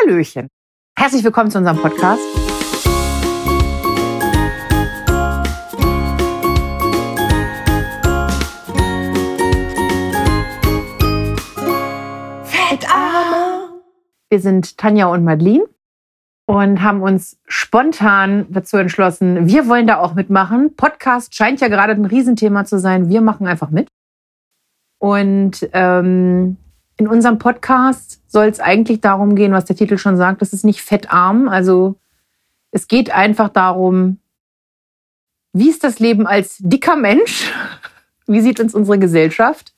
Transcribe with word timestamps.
Hallöchen. 0.00 0.48
Herzlich 0.96 1.24
willkommen 1.24 1.50
zu 1.50 1.58
unserem 1.58 1.78
Podcast. 1.78 2.22
Fettarme. 12.44 13.80
Wir 14.30 14.40
sind 14.40 14.76
Tanja 14.76 15.06
und 15.06 15.24
Madeline 15.24 15.64
und 16.46 16.82
haben 16.82 17.02
uns 17.02 17.38
spontan 17.46 18.46
dazu 18.50 18.76
entschlossen, 18.76 19.48
wir 19.48 19.66
wollen 19.68 19.86
da 19.86 19.98
auch 19.98 20.14
mitmachen. 20.14 20.76
Podcast 20.76 21.34
scheint 21.34 21.60
ja 21.60 21.68
gerade 21.68 21.94
ein 21.94 22.04
Riesenthema 22.04 22.64
zu 22.64 22.78
sein. 22.78 23.08
Wir 23.08 23.20
machen 23.20 23.46
einfach 23.46 23.70
mit. 23.70 23.88
Und 25.00 25.68
ähm, 25.72 26.56
in 26.98 27.08
unserem 27.08 27.38
Podcast 27.38 28.20
soll 28.26 28.46
es 28.46 28.60
eigentlich 28.60 29.00
darum 29.00 29.34
gehen, 29.34 29.52
was 29.52 29.64
der 29.64 29.76
Titel 29.76 29.96
schon 29.96 30.16
sagt, 30.16 30.42
das 30.42 30.52
ist 30.52 30.64
nicht 30.64 30.82
fettarm. 30.82 31.48
Also 31.48 31.94
es 32.72 32.88
geht 32.88 33.10
einfach 33.10 33.48
darum, 33.48 34.18
wie 35.52 35.70
ist 35.70 35.82
das 35.84 35.98
Leben 36.00 36.26
als 36.26 36.56
dicker 36.58 36.96
Mensch? 36.96 37.50
Wie 38.30 38.42
sieht 38.42 38.60
uns 38.60 38.74
unsere 38.74 38.98
Gesellschaft? 38.98 39.72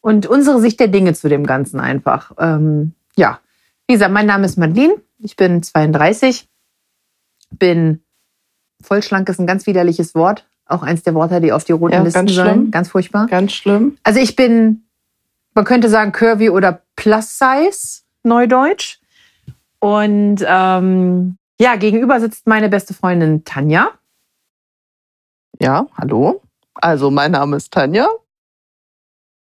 Und 0.00 0.26
unsere 0.26 0.62
Sicht 0.62 0.80
der 0.80 0.88
Dinge 0.88 1.12
zu 1.12 1.28
dem 1.28 1.44
Ganzen 1.44 1.78
einfach. 1.78 2.32
Ähm, 2.38 2.94
ja, 3.16 3.38
wie 3.86 3.92
gesagt, 3.92 4.12
mein 4.14 4.24
Name 4.24 4.46
ist 4.46 4.56
Madeline. 4.56 4.94
Ich 5.18 5.36
bin 5.36 5.62
32. 5.62 6.48
Bin 7.50 8.00
vollschlank 8.82 9.28
ist 9.28 9.38
ein 9.38 9.46
ganz 9.46 9.66
widerliches 9.66 10.14
Wort. 10.14 10.46
Auch 10.64 10.82
eins 10.82 11.02
der 11.02 11.12
Worte, 11.14 11.42
die 11.42 11.52
auf 11.52 11.64
die 11.64 11.72
roten 11.72 11.92
Ja, 11.92 12.02
Listen 12.02 12.20
ganz 12.20 12.32
sollen. 12.32 12.48
schlimm. 12.48 12.70
Ganz 12.70 12.88
furchtbar. 12.88 13.26
Ganz 13.26 13.52
schlimm. 13.52 13.98
Also 14.04 14.20
ich 14.20 14.34
bin, 14.36 14.84
man 15.54 15.64
könnte 15.64 15.88
sagen, 15.88 16.12
curvy 16.12 16.50
oder 16.50 16.82
plus 16.96 17.38
size, 17.38 18.02
neudeutsch. 18.22 19.00
Und 19.78 20.44
ähm, 20.46 21.36
ja, 21.60 21.76
gegenüber 21.76 22.20
sitzt 22.20 22.46
meine 22.46 22.68
beste 22.68 22.94
Freundin 22.94 23.44
Tanja. 23.44 23.90
Ja, 25.60 25.86
hallo. 25.96 26.42
Also, 26.74 27.10
mein 27.10 27.32
Name 27.32 27.56
ist 27.56 27.72
Tanja. 27.72 28.08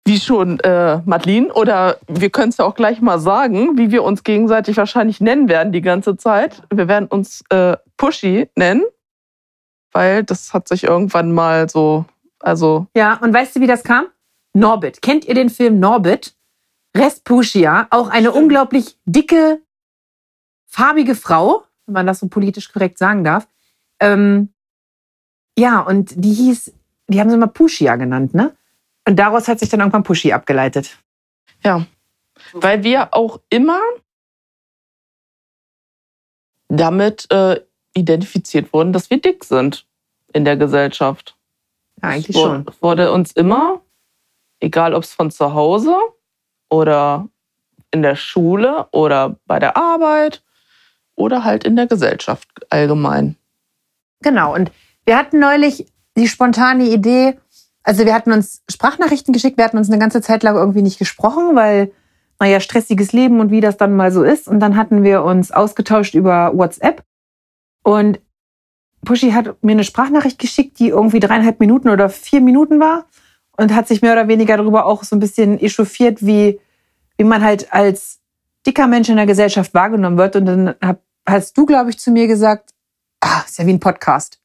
Wie 0.05 0.19
schon 0.19 0.59
äh, 0.59 0.97
Madeline, 1.05 1.53
oder 1.53 1.97
wir 2.07 2.29
können 2.29 2.49
es 2.49 2.57
ja 2.57 2.65
auch 2.65 2.75
gleich 2.75 2.99
mal 3.01 3.19
sagen, 3.19 3.77
wie 3.77 3.89
wir 3.89 4.03
uns 4.03 4.23
gegenseitig 4.23 4.75
wahrscheinlich 4.75 5.21
nennen 5.21 5.47
werden 5.47 5.71
die 5.71 5.81
ganze 5.81 6.17
Zeit. 6.17 6.61
Wir 6.69 6.89
werden 6.89 7.07
uns 7.07 7.41
äh, 7.49 7.77
Pushy 7.95 8.49
nennen, 8.57 8.83
weil 9.93 10.25
das 10.25 10.53
hat 10.53 10.67
sich 10.67 10.83
irgendwann 10.83 11.31
mal 11.31 11.69
so, 11.69 12.03
also 12.39 12.87
Ja, 12.97 13.17
und 13.21 13.33
weißt 13.33 13.55
du, 13.55 13.61
wie 13.61 13.67
das 13.67 13.83
kam? 13.83 14.07
Norbit. 14.53 15.01
Kennt 15.01 15.25
ihr 15.25 15.33
den 15.33 15.49
Film 15.49 15.79
Norbit? 15.79 16.35
Respucia, 16.95 17.87
auch 17.89 18.09
eine 18.09 18.29
Stimmt. 18.29 18.43
unglaublich 18.43 18.97
dicke, 19.05 19.61
farbige 20.67 21.15
Frau, 21.15 21.63
wenn 21.87 21.93
man 21.93 22.07
das 22.07 22.19
so 22.19 22.27
politisch 22.27 22.71
korrekt 22.71 22.99
sagen 22.99 23.23
darf. 23.23 23.47
Ähm, 23.99 24.53
ja, 25.57 25.79
und 25.81 26.13
die 26.15 26.33
hieß, 26.33 26.71
die 27.07 27.19
haben 27.19 27.29
sie 27.31 27.37
mal 27.37 27.47
Pushia 27.47 27.95
genannt, 27.95 28.33
ne? 28.35 28.55
Und 29.07 29.17
daraus 29.17 29.47
hat 29.47 29.59
sich 29.59 29.69
dann 29.69 29.79
irgendwann 29.79 30.03
Pushy 30.03 30.31
abgeleitet. 30.33 30.97
Ja, 31.63 31.85
weil 32.53 32.83
wir 32.83 33.13
auch 33.13 33.39
immer 33.49 33.79
damit 36.69 37.29
äh, 37.31 37.61
identifiziert 37.93 38.73
wurden, 38.73 38.93
dass 38.93 39.09
wir 39.09 39.19
dick 39.21 39.43
sind 39.43 39.85
in 40.33 40.45
der 40.45 40.57
Gesellschaft. 40.57 41.37
Ja, 42.01 42.09
eigentlich 42.09 42.29
Es 42.29 42.35
wu- 42.35 42.41
schon. 42.45 42.65
Wurde 42.81 43.11
uns 43.11 43.31
immer, 43.33 43.81
egal 44.63 44.93
ob 44.93 45.03
es 45.03 45.13
von 45.13 45.29
zu 45.29 45.53
Hause 45.53 45.95
oder 46.69 47.27
in 47.91 48.01
der 48.01 48.15
Schule 48.15 48.87
oder 48.91 49.37
bei 49.45 49.59
der 49.59 49.77
Arbeit 49.77 50.41
oder 51.15 51.43
halt 51.43 51.63
in 51.63 51.75
der 51.75 51.87
Gesellschaft 51.87 52.47
allgemein. 52.69 53.35
Genau. 54.21 54.55
Und 54.55 54.71
wir 55.05 55.17
hatten 55.17 55.39
neulich 55.39 55.85
die 56.17 56.27
spontane 56.27 56.85
Idee, 56.85 57.37
also 57.83 58.05
wir 58.05 58.13
hatten 58.13 58.31
uns 58.31 58.63
Sprachnachrichten 58.71 59.33
geschickt, 59.33 59.57
wir 59.57 59.65
hatten 59.65 59.77
uns 59.77 59.89
eine 59.89 59.99
ganze 59.99 60.21
Zeit 60.21 60.41
lang 60.43 60.55
irgendwie 60.55 60.81
nicht 60.81 60.97
gesprochen, 60.97 61.55
weil, 61.55 61.91
naja, 62.39 62.59
stressiges 62.59 63.11
Leben 63.11 63.39
und 63.39 63.51
wie 63.51 63.61
das 63.61 63.77
dann 63.77 63.95
mal 63.95 64.11
so 64.11 64.23
ist. 64.23 64.47
Und 64.47 64.59
dann 64.59 64.77
hatten 64.77 65.03
wir 65.03 65.23
uns 65.23 65.51
ausgetauscht 65.51 66.15
über 66.15 66.51
WhatsApp. 66.55 67.03
Und 67.83 68.19
Pushy 69.05 69.31
hat 69.31 69.61
mir 69.61 69.73
eine 69.73 69.83
Sprachnachricht 69.83 70.39
geschickt, 70.39 70.79
die 70.79 70.87
irgendwie 70.87 71.19
dreieinhalb 71.19 71.59
Minuten 71.59 71.89
oder 71.89 72.09
vier 72.09 72.39
Minuten 72.39 72.79
war 72.79 73.05
und 73.57 73.73
hat 73.73 73.87
sich 73.87 74.01
mehr 74.01 74.13
oder 74.13 74.27
weniger 74.27 74.57
darüber 74.57 74.85
auch 74.85 75.03
so 75.03 75.15
ein 75.15 75.19
bisschen 75.19 75.59
echauffiert, 75.59 76.25
wie, 76.25 76.59
wie 77.17 77.23
man 77.23 77.43
halt 77.43 77.71
als 77.73 78.19
dicker 78.65 78.87
Mensch 78.87 79.09
in 79.09 79.17
der 79.17 79.25
Gesellschaft 79.25 79.73
wahrgenommen 79.73 80.17
wird. 80.17 80.35
Und 80.35 80.45
dann 80.45 80.75
hab, 80.81 81.01
hast 81.27 81.57
du, 81.57 81.65
glaube 81.65 81.89
ich, 81.89 81.99
zu 81.99 82.11
mir 82.11 82.27
gesagt, 82.27 82.71
ah, 83.21 83.43
ist 83.45 83.59
ja 83.59 83.65
wie 83.65 83.73
ein 83.73 83.79
Podcast. 83.79 84.39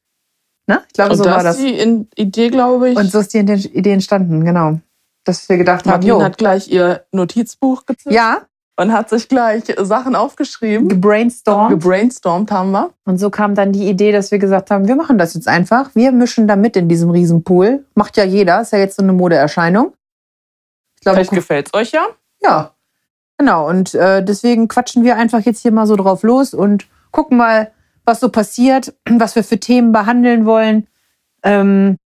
Ne? 0.67 0.83
Ich 0.87 0.93
glaube, 0.93 1.11
Und 1.11 1.17
so 1.17 1.23
das 1.23 1.35
war 1.35 1.43
das. 1.43 1.57
ist 1.57 1.65
die 1.65 2.07
Idee, 2.15 2.49
glaube 2.49 2.91
ich. 2.91 2.97
Und 2.97 3.11
so 3.11 3.19
ist 3.19 3.33
die 3.33 3.39
Idee 3.39 3.91
entstanden, 3.91 4.45
genau. 4.45 4.79
Dass 5.23 5.49
wir 5.49 5.57
gedacht 5.57 5.85
haben, 5.85 5.91
Martin 5.91 6.09
jo, 6.09 6.21
hat 6.21 6.37
gleich 6.37 6.69
ihr 6.69 7.05
Notizbuch 7.11 7.85
gezückt 7.85 8.13
ja, 8.13 8.43
und 8.79 8.93
hat 8.93 9.09
sich 9.09 9.27
gleich 9.27 9.63
Sachen 9.77 10.15
aufgeschrieben. 10.15 10.87
gebrainstormt. 10.87 11.69
Gebrainstormt 11.69 12.49
haben 12.49 12.71
wir. 12.71 12.91
Und 13.03 13.17
so 13.17 13.29
kam 13.29 13.53
dann 13.53 13.73
die 13.73 13.89
Idee, 13.89 14.13
dass 14.13 14.31
wir 14.31 14.39
gesagt 14.39 14.71
haben, 14.71 14.87
wir 14.87 14.95
machen 14.95 15.17
das 15.17 15.33
jetzt 15.33 15.49
einfach. 15.49 15.93
Wir 15.95 16.13
mischen 16.13 16.47
da 16.47 16.55
mit 16.55 16.77
in 16.77 16.87
diesem 16.87 17.09
Riesenpool. 17.09 17.83
Macht 17.95 18.15
ja 18.15 18.23
jeder, 18.23 18.61
ist 18.61 18.71
ja 18.71 18.79
jetzt 18.79 18.95
so 18.95 19.03
eine 19.03 19.11
Modeerscheinung. 19.11 19.93
Ich 20.95 21.01
glaube, 21.01 21.17
Vielleicht 21.17 21.31
gefällt 21.31 21.67
es 21.67 21.73
euch 21.73 21.91
ja. 21.91 22.07
ja. 22.41 22.73
Genau, 23.37 23.67
und 23.67 23.95
äh, 23.95 24.23
deswegen 24.23 24.69
quatschen 24.69 25.03
wir 25.03 25.17
einfach 25.17 25.41
jetzt 25.41 25.61
hier 25.61 25.73
mal 25.73 25.85
so 25.85 25.97
drauf 25.97 26.23
los 26.23 26.53
und 26.53 26.87
gucken 27.11 27.37
mal, 27.37 27.71
was 28.05 28.21
so 28.21 28.29
passiert, 28.29 28.93
was 29.09 29.35
wir 29.35 29.43
für 29.43 29.59
Themen 29.59 29.91
behandeln 29.91 30.45
wollen. 30.45 30.87
Ähm, 31.43 31.97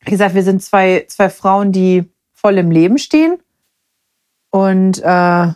wie 0.00 0.12
gesagt, 0.12 0.34
wir 0.34 0.44
sind 0.44 0.62
zwei, 0.62 1.04
zwei 1.08 1.28
Frauen, 1.28 1.72
die 1.72 2.10
voll 2.32 2.56
im 2.56 2.70
Leben 2.70 2.96
stehen 2.96 3.38
und 4.52 5.00
äh, 5.00 5.52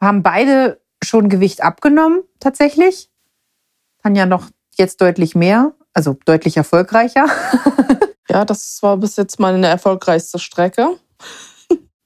haben 0.00 0.22
beide 0.22 0.80
schon 1.02 1.30
Gewicht 1.30 1.62
abgenommen, 1.62 2.22
tatsächlich. 2.40 3.10
Tanja 4.02 4.26
noch 4.26 4.50
jetzt 4.74 5.00
deutlich 5.00 5.34
mehr, 5.34 5.72
also 5.94 6.18
deutlich 6.26 6.58
erfolgreicher. 6.58 7.26
Ja, 8.30 8.44
das 8.44 8.80
war 8.82 8.96
bis 8.96 9.16
jetzt 9.16 9.40
meine 9.40 9.66
erfolgreichste 9.66 10.38
Strecke. 10.38 10.96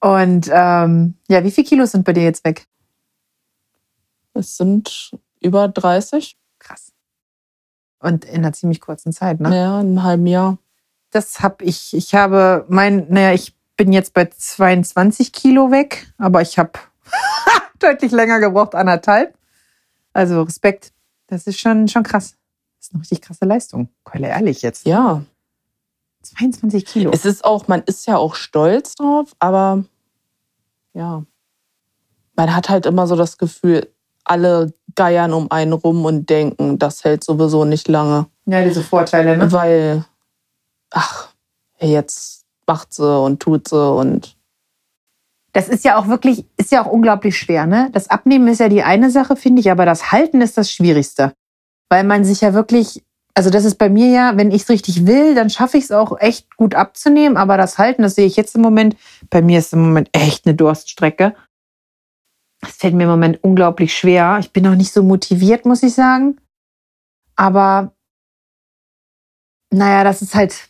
Und 0.00 0.48
ähm, 0.50 1.18
ja, 1.28 1.44
wie 1.44 1.50
viel 1.50 1.64
Kilos 1.64 1.92
sind 1.92 2.04
bei 2.04 2.14
dir 2.14 2.22
jetzt 2.22 2.44
weg? 2.44 2.66
Es 4.32 4.56
sind 4.56 5.12
über 5.40 5.68
30. 5.68 6.38
Krass. 6.58 6.92
Und 7.98 8.24
in 8.24 8.36
einer 8.36 8.54
ziemlich 8.54 8.80
kurzen 8.80 9.12
Zeit, 9.12 9.38
ne? 9.38 9.54
Ja, 9.54 9.80
in 9.80 9.88
einem 9.88 10.02
halben 10.02 10.26
Jahr. 10.26 10.56
Das 11.10 11.40
habe 11.40 11.62
ich. 11.64 11.94
Ich 11.94 12.14
habe 12.14 12.64
mein, 12.68 13.06
naja, 13.10 13.32
ich 13.34 13.53
bin 13.76 13.92
jetzt 13.92 14.14
bei 14.14 14.26
22 14.26 15.32
Kilo 15.32 15.70
weg, 15.70 16.12
aber 16.18 16.42
ich 16.42 16.58
habe 16.58 16.72
deutlich 17.78 18.12
länger 18.12 18.40
gebraucht, 18.40 18.74
anderthalb. 18.74 19.36
Also 20.12 20.42
Respekt. 20.42 20.92
Das 21.26 21.46
ist 21.46 21.58
schon, 21.58 21.88
schon 21.88 22.02
krass. 22.02 22.36
Das 22.78 22.88
ist 22.88 22.94
eine 22.94 23.00
richtig 23.00 23.22
krasse 23.22 23.44
Leistung. 23.44 23.88
Keule, 24.04 24.28
ehrlich 24.28 24.62
jetzt. 24.62 24.86
Ja. 24.86 25.24
22 26.22 26.86
Kilo. 26.86 27.10
Es 27.12 27.24
ist 27.24 27.44
auch, 27.44 27.68
man 27.68 27.82
ist 27.82 28.06
ja 28.06 28.16
auch 28.16 28.34
stolz 28.34 28.94
drauf, 28.94 29.34
aber 29.38 29.84
ja. 30.92 31.24
Man 32.36 32.54
hat 32.54 32.68
halt 32.68 32.86
immer 32.86 33.06
so 33.06 33.16
das 33.16 33.38
Gefühl, 33.38 33.92
alle 34.24 34.72
geiern 34.94 35.32
um 35.32 35.50
einen 35.50 35.72
rum 35.72 36.04
und 36.04 36.28
denken, 36.30 36.78
das 36.78 37.04
hält 37.04 37.24
sowieso 37.24 37.64
nicht 37.64 37.88
lange. 37.88 38.26
ja, 38.46 38.64
diese 38.64 38.82
Vorteile, 38.82 39.36
ne? 39.36 39.52
Weil, 39.52 40.04
ach, 40.90 41.28
jetzt 41.78 42.43
macht 42.66 42.92
sie 42.94 43.18
und 43.20 43.40
tut 43.40 43.68
sie 43.68 43.90
und 43.90 44.36
Das 45.52 45.68
ist 45.68 45.84
ja 45.84 45.96
auch 45.96 46.08
wirklich, 46.08 46.46
ist 46.56 46.72
ja 46.72 46.84
auch 46.84 46.90
unglaublich 46.90 47.38
schwer, 47.38 47.66
ne? 47.66 47.88
Das 47.92 48.10
Abnehmen 48.10 48.48
ist 48.48 48.58
ja 48.58 48.68
die 48.68 48.82
eine 48.82 49.10
Sache, 49.10 49.36
finde 49.36 49.60
ich, 49.60 49.70
aber 49.70 49.86
das 49.86 50.10
Halten 50.10 50.40
ist 50.40 50.58
das 50.58 50.70
Schwierigste. 50.70 51.32
Weil 51.88 52.02
man 52.04 52.24
sich 52.24 52.40
ja 52.40 52.54
wirklich, 52.54 53.04
also 53.34 53.50
das 53.50 53.64
ist 53.64 53.76
bei 53.76 53.88
mir 53.88 54.08
ja, 54.08 54.36
wenn 54.36 54.50
ich 54.50 54.62
es 54.62 54.68
richtig 54.68 55.06
will, 55.06 55.34
dann 55.36 55.50
schaffe 55.50 55.78
ich 55.78 55.84
es 55.84 55.92
auch 55.92 56.18
echt 56.18 56.56
gut 56.56 56.74
abzunehmen, 56.74 57.36
aber 57.36 57.56
das 57.56 57.78
Halten, 57.78 58.02
das 58.02 58.16
sehe 58.16 58.26
ich 58.26 58.36
jetzt 58.36 58.56
im 58.56 58.62
Moment, 58.62 58.96
bei 59.30 59.42
mir 59.42 59.60
ist 59.60 59.72
im 59.72 59.80
Moment 59.82 60.08
echt 60.12 60.46
eine 60.46 60.56
Durststrecke. 60.56 61.36
Das 62.60 62.72
fällt 62.72 62.94
mir 62.94 63.04
im 63.04 63.10
Moment 63.10 63.44
unglaublich 63.44 63.94
schwer. 63.96 64.38
Ich 64.40 64.52
bin 64.52 64.66
auch 64.66 64.74
nicht 64.74 64.92
so 64.92 65.02
motiviert, 65.02 65.66
muss 65.66 65.82
ich 65.82 65.94
sagen. 65.94 66.40
Aber 67.36 67.92
naja, 69.70 70.02
das 70.02 70.22
ist 70.22 70.34
halt, 70.34 70.68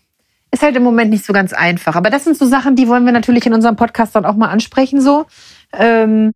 ist 0.55 0.63
halt 0.63 0.77
im 0.77 0.85
Moment 0.85 1.11
nicht 1.11 1.25
so 1.25 1.33
ganz 1.33 1.53
einfach. 1.53 1.97
Aber 1.97 2.11
das 2.11 2.25
sind 2.25 2.37
so 2.37 2.47
Sachen, 2.47 2.77
die 2.77 2.87
wollen 2.87 3.05
wir 3.05 3.13
natürlich 3.13 3.45
in 3.45 3.55
unserem 3.55 3.75
Podcast 3.75 4.15
dann 4.15 4.25
auch 4.25 4.37
mal 4.37 4.49
ansprechen, 4.49 5.01
so. 5.01 5.27
Ähm, 5.73 6.33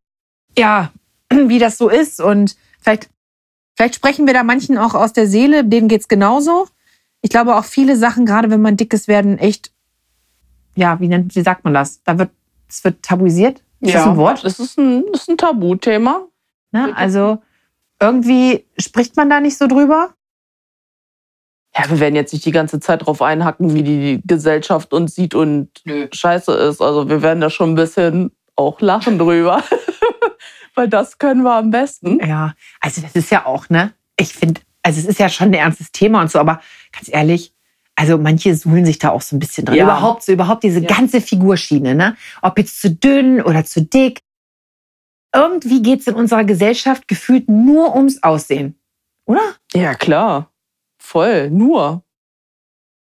ja, 0.59 0.91
wie 1.33 1.61
das 1.61 1.79
so 1.79 1.89
ist. 1.89 2.21
Und 2.21 2.57
vielleicht, 2.81 3.09
vielleicht 3.77 3.95
sprechen 3.95 4.27
wir 4.27 4.35
da 4.35 4.43
manchen 4.43 4.77
auch 4.77 4.95
aus 4.95 5.13
der 5.13 5.29
Seele, 5.29 5.65
denen 5.65 5.87
geht's 5.87 6.09
genauso. 6.09 6.67
Ich 7.21 7.31
glaube 7.31 7.57
auch 7.57 7.65
viele 7.65 7.97
Sachen, 7.97 8.27
gerade 8.27 8.51
wenn 8.51 8.61
man 8.61 8.77
dick 8.77 8.93
ist, 8.93 9.07
werden 9.07 9.39
echt, 9.39 9.73
ja, 10.75 10.99
wie 10.99 11.09
nennt, 11.09 11.37
wie 11.37 11.43
sagt 11.43 11.65
man 11.65 11.75
das? 11.75 12.03
Da 12.03 12.19
wird, 12.19 12.31
es 12.69 12.83
wird 12.83 13.03
tabuisiert. 13.03 13.63
Ist 13.81 13.95
das 13.95 14.07
ein 14.07 14.17
Wort? 14.17 14.43
Das 14.43 14.59
ist 14.59 14.79
ein, 14.79 15.05
das 15.13 15.23
ist 15.23 15.31
ein 15.31 15.39
Tabuthema. 15.39 16.27
Ne? 16.73 16.97
Also 16.97 17.39
irgendwie 18.01 18.65
spricht 18.79 19.17
man 19.17 19.31
da 19.31 19.39
nicht 19.39 19.57
so 19.57 19.69
drüber. 19.69 20.11
Ja, 21.79 21.89
wir 21.91 22.01
werden 22.01 22.17
jetzt 22.17 22.33
nicht 22.33 22.45
die 22.45 22.51
ganze 22.51 22.81
Zeit 22.81 23.07
drauf 23.07 23.23
einhacken, 23.23 23.73
wie 23.75 23.83
die 23.83 24.21
Gesellschaft 24.27 24.93
uns 24.93 25.15
sieht 25.15 25.35
und 25.35 25.69
Nö. 25.85 26.09
scheiße 26.13 26.53
ist. 26.53 26.81
Also 26.83 27.09
wir 27.09 27.23
werden 27.23 27.41
da 27.41 27.51
schon 27.51 27.73
ein 27.73 27.75
bisschen 27.77 28.33
auch 28.57 28.81
lachen 28.81 29.19
drüber. 29.19 29.63
Weil 30.75 30.89
das 30.89 31.19
können 31.19 31.43
wir 31.43 31.55
am 31.55 31.71
besten. 31.71 32.19
Ja, 32.25 32.55
also 32.81 33.01
das 33.01 33.15
ist 33.15 33.31
ja 33.31 33.47
auch, 33.47 33.69
ne? 33.69 33.93
Ich 34.17 34.33
finde, 34.33 34.61
also 34.83 34.99
es 35.01 35.07
ist 35.07 35.19
ja 35.21 35.29
schon 35.29 35.49
ein 35.49 35.55
ernstes 35.55 35.93
Thema 35.93 36.21
und 36.21 36.31
so, 36.31 36.39
aber 36.41 36.61
ganz 36.93 37.09
ehrlich, 37.09 37.53
also 37.95 38.17
manche 38.19 38.55
suhlen 38.55 38.85
sich 38.85 38.99
da 38.99 39.11
auch 39.11 39.23
so 39.23 39.37
ein 39.37 39.39
bisschen 39.39 39.65
drin. 39.65 39.77
Ja. 39.77 39.85
Überhaupt 39.85 40.23
so, 40.25 40.33
überhaupt 40.33 40.63
diese 40.65 40.81
Ja. 40.81 40.89
ganze 40.89 41.21
Figurschiene, 41.21 41.95
ne? 41.95 42.17
Ob 42.43 42.59
jetzt 42.59 42.81
zu 42.81 42.91
dünn 42.91 43.41
oder 43.43 43.65
zu 43.65 43.83
dick. 43.83 44.21
Irgendwie 45.35 45.83
geht 45.83 46.01
es 46.01 46.07
in 46.07 46.15
unserer 46.15 46.45
Gesellschaft 46.45 47.07
gefühlt 47.07 47.49
nur 47.49 47.95
ums 47.95 48.23
Aussehen. 48.23 48.79
Oder? 49.27 49.43
Ja, 49.75 49.95
klar. 49.95 50.51
Voll. 51.09 51.49
Nur. 51.51 52.05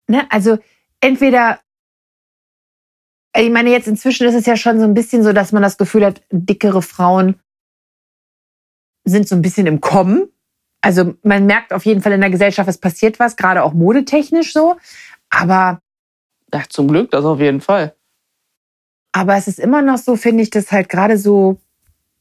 Ne? 0.07 0.27
Also 0.29 0.59
entweder, 1.01 1.59
ich 3.35 3.49
meine, 3.49 3.71
jetzt 3.71 3.87
inzwischen 3.87 4.27
ist 4.27 4.35
es 4.35 4.45
ja 4.45 4.55
schon 4.55 4.77
so 4.79 4.85
ein 4.85 4.93
bisschen 4.93 5.23
so, 5.23 5.33
dass 5.33 5.51
man 5.51 5.63
das 5.63 5.79
Gefühl 5.79 6.05
hat, 6.05 6.21
dickere 6.29 6.83
Frauen 6.83 7.39
sind 9.03 9.27
so 9.27 9.35
ein 9.35 9.41
bisschen 9.41 9.65
im 9.65 9.81
Kommen. 9.81 10.31
Also 10.81 11.15
man 11.23 11.47
merkt 11.47 11.73
auf 11.73 11.85
jeden 11.85 12.01
Fall 12.03 12.11
in 12.11 12.21
der 12.21 12.29
Gesellschaft, 12.29 12.69
es 12.69 12.77
passiert 12.77 13.19
was, 13.19 13.35
gerade 13.35 13.63
auch 13.63 13.73
modetechnisch 13.73 14.53
so. 14.53 14.75
Aber, 15.31 15.81
Ja, 16.53 16.63
zum 16.69 16.87
Glück, 16.87 17.09
das 17.09 17.25
auf 17.25 17.39
jeden 17.39 17.61
Fall. 17.61 17.95
aber 19.11 19.35
es 19.37 19.47
ist 19.47 19.57
immer 19.59 19.81
noch 19.81 19.97
so, 19.97 20.15
finde 20.15 20.43
ich, 20.43 20.51
dass 20.51 20.71
halt 20.71 20.87
gerade 20.87 21.17
so, 21.17 21.57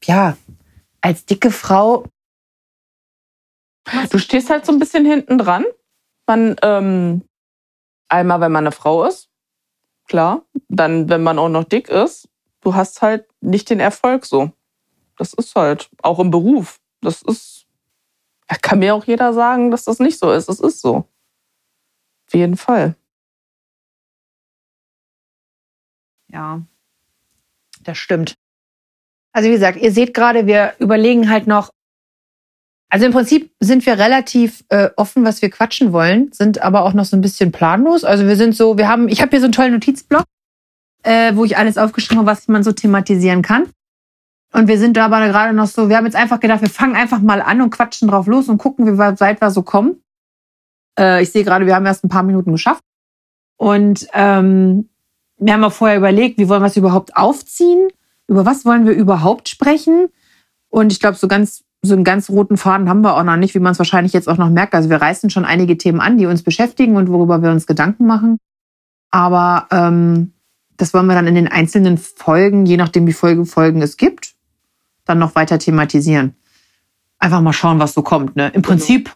ja, 0.05 0.37
als 1.01 1.25
dicke 1.25 1.51
Frau, 1.51 2.05
Du 4.09 4.19
stehst 4.19 4.49
halt 4.49 4.65
so 4.65 4.71
ein 4.71 4.79
bisschen 4.79 5.05
hinten 5.05 5.37
dran. 5.37 5.65
Man, 6.25 6.55
ähm, 6.61 7.23
einmal, 8.09 8.41
wenn 8.41 8.51
man 8.51 8.65
eine 8.65 8.71
Frau 8.71 9.05
ist, 9.05 9.29
klar. 10.07 10.43
Dann, 10.67 11.09
wenn 11.09 11.23
man 11.23 11.39
auch 11.39 11.49
noch 11.49 11.63
dick 11.63 11.89
ist, 11.89 12.29
du 12.61 12.75
hast 12.75 13.01
halt 13.01 13.27
nicht 13.41 13.69
den 13.69 13.79
Erfolg 13.79 14.25
so. 14.25 14.51
Das 15.17 15.33
ist 15.33 15.55
halt, 15.55 15.89
auch 16.01 16.19
im 16.19 16.31
Beruf. 16.31 16.79
Das 17.01 17.21
ist, 17.21 17.65
kann 18.61 18.79
mir 18.79 18.93
auch 18.93 19.05
jeder 19.05 19.33
sagen, 19.33 19.71
dass 19.71 19.85
das 19.85 19.99
nicht 19.99 20.19
so 20.19 20.31
ist. 20.31 20.49
Es 20.49 20.59
ist 20.59 20.81
so. 20.81 21.07
Auf 22.27 22.33
jeden 22.33 22.57
Fall. 22.57 22.95
Ja, 26.29 26.61
das 27.81 27.97
stimmt. 27.97 28.35
Also 29.31 29.47
wie 29.47 29.53
gesagt, 29.53 29.77
ihr 29.77 29.91
seht 29.91 30.13
gerade, 30.13 30.45
wir 30.45 30.75
überlegen 30.79 31.29
halt 31.29 31.47
noch. 31.47 31.69
Also 32.89 33.05
im 33.05 33.11
Prinzip 33.11 33.51
sind 33.59 33.85
wir 33.85 33.99
relativ 33.99 34.63
äh, 34.69 34.89
offen, 34.95 35.25
was 35.25 35.41
wir 35.41 35.49
quatschen 35.49 35.91
wollen, 35.91 36.31
sind 36.31 36.61
aber 36.61 36.83
auch 36.83 36.93
noch 36.93 37.05
so 37.05 37.17
ein 37.17 37.21
bisschen 37.21 37.51
planlos. 37.51 38.03
Also 38.03 38.25
wir 38.25 38.37
sind 38.37 38.55
so, 38.55 38.77
wir 38.77 38.87
haben, 38.87 39.09
ich 39.09 39.21
habe 39.21 39.31
hier 39.31 39.39
so 39.39 39.45
einen 39.45 39.53
tollen 39.53 39.73
Notizblock, 39.73 40.23
äh, 41.03 41.35
wo 41.35 41.43
ich 41.43 41.57
alles 41.57 41.77
aufgeschrieben 41.77 42.19
habe, 42.19 42.27
was 42.27 42.47
man 42.47 42.63
so 42.63 42.71
thematisieren 42.71 43.41
kann. 43.41 43.67
Und 44.53 44.69
wir 44.69 44.79
sind 44.79 44.95
da 44.95 45.05
aber 45.05 45.27
gerade 45.27 45.53
noch 45.53 45.67
so, 45.67 45.89
wir 45.89 45.97
haben 45.97 46.05
jetzt 46.05 46.15
einfach 46.15 46.39
gedacht, 46.39 46.61
wir 46.61 46.69
fangen 46.69 46.95
einfach 46.95 47.19
mal 47.19 47.41
an 47.41 47.61
und 47.61 47.71
quatschen 47.71 48.07
drauf 48.07 48.27
los 48.27 48.47
und 48.47 48.57
gucken, 48.57 48.87
wie 48.87 48.97
weit 48.97 49.41
wir 49.41 49.51
so 49.51 49.63
kommen. 49.63 50.01
Äh, 50.97 51.23
ich 51.23 51.31
sehe 51.31 51.43
gerade, 51.43 51.65
wir 51.65 51.75
haben 51.75 51.85
erst 51.85 52.05
ein 52.05 52.09
paar 52.09 52.23
Minuten 52.23 52.53
geschafft. 52.53 52.83
Und 53.57 54.07
ähm, 54.13 54.89
wir 55.37 55.53
haben 55.53 55.63
auch 55.63 55.73
vorher 55.73 55.97
überlegt, 55.97 56.39
wie 56.39 56.47
wollen 56.47 56.61
wir 56.61 56.67
es 56.67 56.77
überhaupt 56.77 57.17
aufziehen? 57.17 57.89
Über 58.27 58.45
was 58.45 58.65
wollen 58.65 58.85
wir 58.85 58.93
überhaupt 58.93 59.49
sprechen? 59.49 60.07
Und 60.69 60.91
ich 60.91 60.99
glaube, 60.99 61.17
so 61.17 61.27
ganz 61.27 61.63
so 61.81 61.93
einen 61.93 62.03
ganz 62.03 62.29
roten 62.29 62.57
Faden 62.57 62.89
haben 62.89 63.01
wir 63.01 63.15
auch 63.15 63.23
noch 63.23 63.37
nicht, 63.37 63.53
wie 63.55 63.59
man 63.59 63.71
es 63.71 63.79
wahrscheinlich 63.79 64.13
jetzt 64.13 64.27
auch 64.27 64.37
noch 64.37 64.49
merkt. 64.49 64.73
Also 64.73 64.89
wir 64.89 65.01
reißen 65.01 65.29
schon 65.29 65.45
einige 65.45 65.77
Themen 65.77 65.99
an, 66.01 66.17
die 66.17 66.25
uns 66.25 66.43
beschäftigen 66.43 66.95
und 66.95 67.09
worüber 67.09 67.41
wir 67.41 67.51
uns 67.51 67.67
Gedanken 67.67 68.05
machen. 68.07 68.37
Aber 69.11 69.67
ähm, 69.71 70.33
das 70.75 70.93
wollen 70.93 71.05
wir 71.07 71.15
dann 71.15 71.27
in 71.27 71.35
den 71.35 71.47
einzelnen 71.47 71.97
Folgen, 71.97 72.65
je 72.65 72.77
nachdem 72.77 73.07
wie 73.07 73.13
Folge 73.13 73.45
Folgen 73.45 73.81
es 73.81 73.97
gibt, 73.97 74.33
dann 75.05 75.19
noch 75.19 75.35
weiter 75.35 75.59
thematisieren. 75.59 76.35
Einfach 77.19 77.41
mal 77.41 77.53
schauen, 77.53 77.79
was 77.79 77.93
so 77.93 78.01
kommt. 78.01 78.35
Ne? 78.35 78.49
Im 78.53 78.61
Prinzip, 78.61 79.15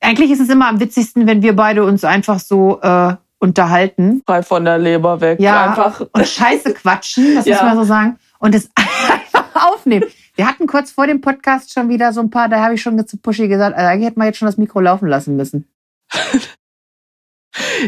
eigentlich 0.00 0.30
ist 0.30 0.40
es 0.40 0.48
immer 0.48 0.68
am 0.68 0.80
witzigsten, 0.80 1.26
wenn 1.26 1.42
wir 1.42 1.54
beide 1.54 1.84
uns 1.84 2.04
einfach 2.04 2.38
so 2.40 2.80
äh, 2.80 3.14
unterhalten 3.38 4.22
Frei 4.26 4.42
von 4.42 4.64
der 4.64 4.78
Leber 4.78 5.20
weg. 5.20 5.38
ja, 5.40 5.66
Einfach. 5.70 6.00
und 6.12 6.26
Scheiße 6.26 6.72
quatschen, 6.74 7.34
das 7.34 7.44
Ja. 7.46 7.56
muss 7.56 7.62
man 7.64 7.76
so 7.76 7.84
sagen. 7.84 8.18
Und 8.38 8.54
es 8.54 8.70
einfach 8.76 9.44
aufnehmen. 9.72 10.06
Wir 10.36 10.46
hatten 10.46 10.66
kurz 10.66 10.92
vor 10.92 11.06
dem 11.06 11.20
Podcast 11.20 11.72
schon 11.72 11.88
wieder 11.88 12.12
so 12.12 12.20
ein 12.20 12.30
paar, 12.30 12.48
da 12.48 12.62
habe 12.62 12.74
ich 12.74 12.82
schon 12.82 13.04
zu 13.06 13.16
Pushy 13.16 13.48
gesagt, 13.48 13.76
also 13.76 13.88
eigentlich 13.88 14.08
hätten 14.08 14.20
wir 14.20 14.26
jetzt 14.26 14.38
schon 14.38 14.46
das 14.46 14.58
Mikro 14.58 14.80
laufen 14.80 15.08
lassen 15.08 15.36
müssen. 15.36 15.68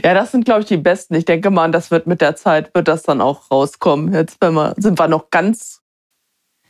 Ja, 0.02 0.14
das 0.14 0.32
sind, 0.32 0.44
glaube 0.44 0.60
ich, 0.60 0.66
die 0.66 0.76
besten. 0.76 1.14
Ich 1.14 1.26
denke 1.26 1.50
mal, 1.50 1.70
das 1.70 1.90
wird 1.90 2.06
mit 2.06 2.20
der 2.20 2.36
Zeit, 2.36 2.74
wird 2.74 2.88
das 2.88 3.02
dann 3.02 3.20
auch 3.20 3.50
rauskommen. 3.50 4.14
Jetzt 4.14 4.38
wenn 4.40 4.54
wir, 4.54 4.74
sind 4.78 4.98
wir 4.98 5.08
noch 5.08 5.30
ganz 5.30 5.82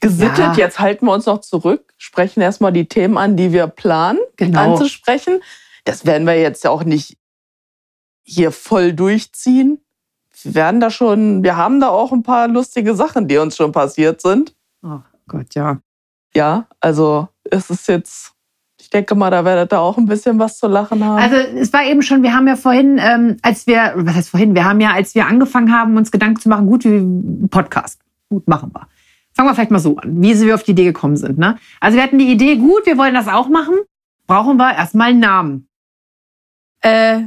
gesittet. 0.00 0.38
Ja. 0.38 0.54
Jetzt 0.54 0.80
halten 0.80 1.06
wir 1.06 1.12
uns 1.12 1.26
noch 1.26 1.40
zurück, 1.40 1.94
sprechen 1.96 2.40
erstmal 2.40 2.72
die 2.72 2.88
Themen 2.88 3.16
an, 3.16 3.36
die 3.36 3.52
wir 3.52 3.66
planen 3.66 4.19
Genau. 4.36 4.72
anzusprechen. 4.72 5.40
Das 5.84 6.06
werden 6.06 6.26
wir 6.26 6.40
jetzt 6.40 6.64
ja 6.64 6.70
auch 6.70 6.84
nicht 6.84 7.16
hier 8.25 8.52
voll 8.52 8.92
durchziehen. 8.92 9.80
Wir 10.42 10.54
werden 10.54 10.80
da 10.80 10.90
schon, 10.90 11.42
wir 11.42 11.56
haben 11.56 11.80
da 11.80 11.88
auch 11.88 12.12
ein 12.12 12.22
paar 12.22 12.48
lustige 12.48 12.94
Sachen, 12.94 13.26
die 13.28 13.38
uns 13.38 13.56
schon 13.56 13.72
passiert 13.72 14.20
sind. 14.20 14.54
Oh 14.82 15.00
Gott, 15.28 15.54
ja. 15.54 15.78
Ja, 16.34 16.66
also 16.80 17.28
es 17.44 17.70
ist 17.70 17.88
jetzt, 17.88 18.32
ich 18.80 18.90
denke 18.90 19.14
mal, 19.14 19.30
da 19.30 19.44
werdet 19.44 19.72
ihr 19.72 19.80
auch 19.80 19.96
ein 19.96 20.06
bisschen 20.06 20.38
was 20.38 20.58
zu 20.58 20.66
lachen 20.66 21.04
haben. 21.04 21.22
Also 21.22 21.36
es 21.36 21.72
war 21.72 21.84
eben 21.84 22.02
schon, 22.02 22.22
wir 22.22 22.34
haben 22.34 22.46
ja 22.48 22.56
vorhin, 22.56 22.98
ähm, 23.00 23.36
als 23.42 23.66
wir, 23.66 23.92
was 23.96 24.14
heißt 24.14 24.30
vorhin, 24.30 24.54
wir 24.54 24.64
haben 24.64 24.80
ja, 24.80 24.92
als 24.92 25.14
wir 25.14 25.26
angefangen 25.26 25.72
haben, 25.72 25.96
uns 25.96 26.10
Gedanken 26.10 26.40
zu 26.40 26.48
machen, 26.48 26.66
gut, 26.66 26.84
wie 26.84 27.48
Podcast, 27.48 28.00
gut, 28.28 28.46
machen 28.48 28.70
wir. 28.75 28.88
Fangen 29.32 29.48
wir 29.48 29.54
vielleicht 29.54 29.70
mal 29.70 29.78
so 29.78 29.96
an, 29.96 30.20
wie 30.20 30.38
wir 30.40 30.54
auf 30.54 30.64
die 30.64 30.72
Idee 30.72 30.84
gekommen 30.84 31.16
sind. 31.16 31.38
Ne? 31.38 31.58
Also 31.80 31.96
wir 31.96 32.02
hatten 32.02 32.19
die 32.19 32.30
Idee, 32.30 32.56
gut, 32.56 32.86
wir 32.86 32.98
wollen 32.98 33.14
das 33.14 33.28
auch 33.28 33.48
machen, 33.48 33.76
brauchen 34.26 34.56
wir 34.56 34.75
erstmal 34.75 35.10
einen 35.10 35.20
Namen. 35.20 35.69
Äh, 36.80 37.20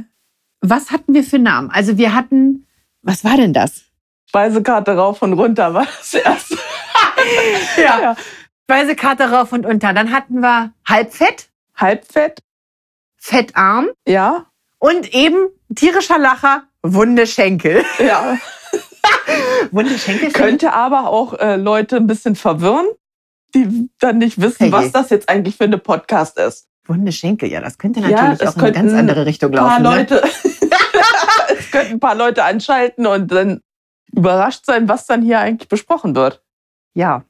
was 0.60 0.90
hatten 0.90 1.14
wir 1.14 1.24
für 1.24 1.38
Namen? 1.38 1.70
Also 1.70 1.98
wir 1.98 2.14
hatten, 2.14 2.66
was 3.02 3.24
war 3.24 3.36
denn 3.36 3.52
das? 3.52 3.84
Speisekarte 4.28 4.96
rauf 4.96 5.20
und 5.22 5.34
runter 5.34 5.74
war 5.74 5.86
das 5.98 6.14
erste. 6.14 6.56
Ja. 7.76 8.16
Speisekarte 8.64 9.30
rauf 9.30 9.52
und 9.52 9.66
unter. 9.66 9.92
Dann 9.92 10.12
hatten 10.12 10.40
wir 10.40 10.72
Halbfett, 10.86 11.48
Halbfett, 11.76 12.40
Fettarm 13.16 13.88
ja, 14.06 14.46
und 14.78 15.12
eben 15.14 15.48
tierischer 15.74 16.18
Lacher, 16.18 16.64
wunde 16.82 17.26
Schenkel. 17.26 17.84
ja. 17.98 18.36
Wunde 19.70 19.98
Schenkel 19.98 20.30
Könnte 20.32 20.72
aber 20.72 21.08
auch 21.08 21.34
äh, 21.34 21.56
Leute 21.56 21.96
ein 21.96 22.06
bisschen 22.06 22.36
verwirren, 22.36 22.86
die 23.54 23.88
dann 23.98 24.18
nicht 24.18 24.40
wissen, 24.40 24.70
Herrje. 24.70 24.72
was 24.72 24.92
das 24.92 25.10
jetzt 25.10 25.28
eigentlich 25.28 25.56
für 25.56 25.64
eine 25.64 25.78
Podcast 25.78 26.38
ist. 26.38 26.68
Wunde 26.86 27.12
Schenkel, 27.12 27.50
ja, 27.50 27.60
das 27.60 27.78
könnte 27.78 28.00
Ja, 28.00 28.08
natürlich 28.10 28.38
das 28.38 28.56
auch 28.56 28.58
in 28.58 28.64
eine 28.64 28.72
ganz 28.72 28.92
andere 28.92 29.26
Richtung 29.26 29.52
Ein 29.52 29.58
paar 29.58 29.80
laufen. 29.80 29.82
Ne? 29.82 29.98
Leute, 29.98 30.22
es 31.58 31.70
könnten 31.70 31.92
ein 31.94 32.00
paar 32.00 32.14
Leute 32.14 32.44
anschalten 32.44 33.06
und 33.06 33.30
dann 33.30 33.60
überrascht 34.12 34.66
sein, 34.66 34.88
was 34.88 35.06
dann 35.06 35.22
hier 35.22 35.38
eigentlich 35.38 35.68
besprochen 35.68 36.14
wird. 36.14 36.42
Ja. 36.94 37.24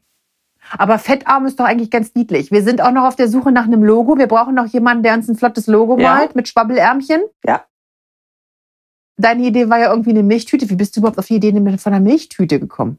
Aber 0.79 0.99
Fettarm 0.99 1.47
ist 1.47 1.59
doch 1.59 1.65
eigentlich 1.65 1.91
ganz 1.91 2.15
niedlich. 2.15 2.51
Wir 2.53 2.63
sind 2.63 2.81
auch 2.81 2.93
noch 2.93 3.05
auf 3.05 3.17
der 3.17 3.29
Suche 3.29 3.51
nach 3.51 3.65
einem 3.65 3.83
Logo. 3.83 4.17
Wir 4.17 4.29
brauchen 4.29 4.55
noch 4.55 4.67
jemanden, 4.67 5.03
der 5.03 5.15
uns 5.15 5.29
ein 5.29 5.37
flottes 5.37 5.67
Logo 5.67 5.99
Ja. 5.99 6.15
malt 6.15 6.35
mit 6.37 6.49
Schwabbelärmchen. 6.49 7.21
Ja. 7.45 7.65
Deine 9.17 9.43
Idee 9.43 9.69
war 9.69 9.79
ja 9.79 9.91
irgendwie 9.91 10.11
eine 10.11 10.23
Milchtüte. 10.23 10.69
Wie 10.71 10.77
bist 10.77 10.97
du 10.97 11.01
überhaupt 11.01 11.19
auf 11.19 11.27
die 11.27 11.35
Idee 11.37 11.53
von 11.79 11.93
einer 11.93 12.01
Milchtüte 12.01 12.59
gekommen? 12.61 12.99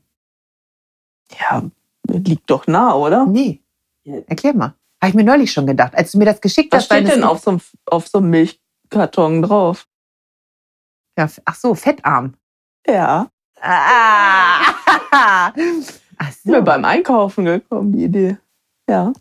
Ja, 1.39 1.63
liegt 2.08 2.50
doch 2.50 2.67
nah, 2.67 2.93
oder? 2.96 3.25
Nee. 3.25 3.62
Erklär 4.27 4.53
mal. 4.53 4.74
Habe 5.01 5.10
ich 5.10 5.13
mir 5.15 5.24
neulich 5.24 5.51
schon 5.51 5.65
gedacht, 5.65 5.96
als 5.96 6.12
du 6.12 6.17
mir 6.17 6.25
das 6.25 6.39
geschickt 6.41 6.72
Was 6.74 6.84
hast. 6.84 6.89
weil 6.91 7.03
steht 7.05 7.15
denn 7.17 7.24
auf 7.24 7.39
so, 7.39 7.51
einem, 7.51 7.62
auf 7.86 8.08
so 8.08 8.17
einem 8.20 8.29
Milchkarton 8.29 9.41
drauf? 9.41 9.88
Ja, 11.17 11.27
ach 11.46 11.55
so, 11.55 11.74
Fettarm. 11.75 12.34
Ja, 12.86 13.27
Ah. 13.65 14.62
Ist 16.44 16.52
mir 16.52 16.62
beim 16.62 16.84
Einkaufen 16.84 17.46
gekommen, 17.46 17.94
die 17.94 18.04
Idee. 18.04 18.38
Ja. 18.90 19.14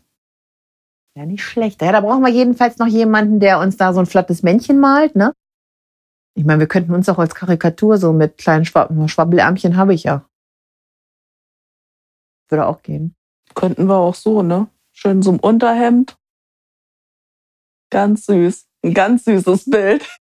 Ja, 1.15 1.25
nicht 1.25 1.43
schlecht. 1.43 1.81
Ja, 1.81 1.93
da 1.93 2.01
brauchen 2.01 2.21
wir 2.21 2.29
jedenfalls 2.29 2.79
noch 2.79 2.87
jemanden, 2.87 3.39
der 3.39 3.59
uns 3.59 3.77
da 3.77 3.93
so 3.93 4.01
ein 4.01 4.05
flottes 4.05 4.43
Männchen 4.43 4.79
malt, 4.79 5.15
ne? 5.15 5.33
Ich 6.35 6.43
meine, 6.43 6.59
wir 6.59 6.67
könnten 6.67 6.93
uns 6.93 7.07
auch 7.07 7.19
als 7.19 7.35
Karikatur 7.35 7.97
so 7.97 8.11
mit 8.11 8.37
kleinen 8.37 8.65
Schwab 8.65 8.91
Schwabbelärmchen 9.07 9.77
habe 9.77 9.93
ich 9.93 10.03
ja. 10.03 10.27
Würde 12.49 12.67
auch 12.67 12.81
gehen. 12.81 13.15
Könnten 13.55 13.87
wir 13.87 13.95
auch 13.95 14.15
so, 14.15 14.41
ne? 14.41 14.67
Schön 14.91 15.21
so 15.21 15.31
ein 15.31 15.39
Unterhemd. 15.39 16.17
Ganz 17.89 18.25
süß. 18.25 18.67
Ein 18.83 18.93
ganz 18.93 19.23
süßes 19.25 19.69
Bild. 19.69 20.19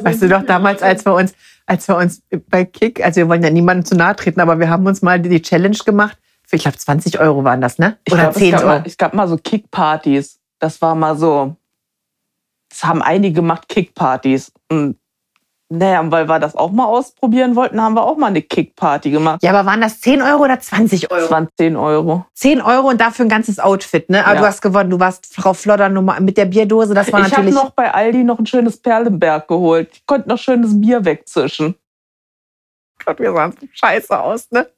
Weißt 0.00 0.22
du 0.22 0.28
doch, 0.28 0.46
damals, 0.46 0.82
als 0.82 1.04
wir 1.04 1.14
uns, 1.14 1.34
als 1.66 1.88
wir 1.88 1.96
uns 1.96 2.22
bei 2.48 2.64
Kick, 2.64 3.04
also 3.04 3.16
wir 3.16 3.28
wollen 3.28 3.42
ja 3.42 3.50
niemandem 3.50 3.84
zu 3.84 3.96
nahe 3.96 4.16
treten, 4.16 4.40
aber 4.40 4.58
wir 4.58 4.70
haben 4.70 4.86
uns 4.86 5.02
mal 5.02 5.20
die 5.20 5.42
Challenge 5.42 5.76
gemacht, 5.84 6.16
Ich 6.50 6.62
glaube, 6.62 6.76
20 6.78 7.18
Euro 7.18 7.42
waren 7.44 7.60
das, 7.60 7.78
ne? 7.78 7.98
Ich 8.04 8.12
Oder 8.12 8.30
glaub, 8.30 8.34
10 8.34 8.44
es 8.44 8.50
gab, 8.52 8.60
Euro. 8.60 8.78
mal, 8.78 8.82
es 8.86 8.96
gab 8.96 9.14
mal 9.14 9.28
so 9.28 9.36
Kickpartys. 9.36 10.38
Das 10.58 10.80
war 10.80 10.94
mal 10.94 11.16
so. 11.16 11.56
Das 12.68 12.84
haben 12.84 13.02
einige 13.02 13.34
gemacht, 13.34 13.68
Kickpartys. 13.68 14.52
Und 14.70 14.96
naja, 15.68 16.08
weil 16.12 16.28
wir 16.28 16.38
das 16.38 16.54
auch 16.54 16.70
mal 16.70 16.84
ausprobieren 16.86 17.56
wollten, 17.56 17.80
haben 17.80 17.94
wir 17.94 18.04
auch 18.04 18.16
mal 18.16 18.28
eine 18.28 18.40
Kickparty 18.42 19.10
gemacht. 19.10 19.42
Ja, 19.42 19.50
aber 19.50 19.66
waren 19.66 19.80
das 19.80 20.00
10 20.00 20.22
Euro 20.22 20.44
oder 20.44 20.60
20 20.60 21.02
Das 21.02 21.10
Euro? 21.10 21.30
waren 21.30 21.48
10 21.58 21.76
Euro. 21.76 22.24
10 22.34 22.62
Euro 22.62 22.88
und 22.88 23.00
dafür 23.00 23.24
ein 23.26 23.28
ganzes 23.28 23.58
Outfit, 23.58 24.08
ne? 24.08 24.24
Aber 24.24 24.34
Ja. 24.36 24.40
du 24.42 24.46
hast 24.46 24.62
gewonnen. 24.62 24.90
Du 24.90 25.00
warst 25.00 25.34
Frau 25.34 25.54
Flodder 25.54 25.88
Nummer 25.88 26.20
mit 26.20 26.36
der 26.36 26.44
Bierdose. 26.44 26.94
Das 26.94 27.12
war 27.12 27.20
Ich 27.20 27.26
habe 27.26 27.42
natürlich. 27.42 27.54
noch 27.54 27.70
bei 27.70 27.92
Aldi 27.92 28.22
noch 28.24 28.38
ein 28.38 28.46
schönes 28.46 28.76
Perlenberg 28.80 29.48
geholt. 29.48 29.90
Ich 29.92 30.06
konnte 30.06 30.28
noch 30.28 30.38
schönes 30.38 30.80
Bier 30.80 31.04
wegzischen. 31.04 31.74
Gott, 33.04 33.18
wir 33.18 33.32
sahen 33.32 33.52
so 33.60 33.66
scheiße 33.72 34.18
aus, 34.20 34.50
ne? 34.50 34.68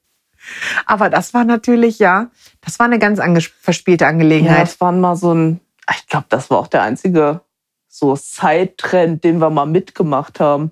Aber 0.86 1.10
das 1.10 1.34
war 1.34 1.44
natürlich, 1.44 1.98
ja, 1.98 2.28
das 2.60 2.78
war 2.78 2.86
eine 2.86 2.98
ganz 2.98 3.18
anges- 3.20 3.50
verspielte 3.60 4.04
Ja, 4.04 4.10
Angelegenheit. 4.10 4.62
das 4.62 4.80
war 4.80 4.92
mal 4.92 5.16
so 5.16 5.34
ein. 5.34 5.60
Ich 5.90 6.06
glaube, 6.06 6.26
das 6.28 6.48
war 6.50 6.58
auch 6.58 6.66
der 6.68 6.82
einzige 6.82 7.40
so 7.88 8.14
Side-Trend, 8.16 9.24
den 9.24 9.38
wir 9.40 9.50
mal 9.50 9.66
mitgemacht 9.66 10.40
haben. 10.40 10.70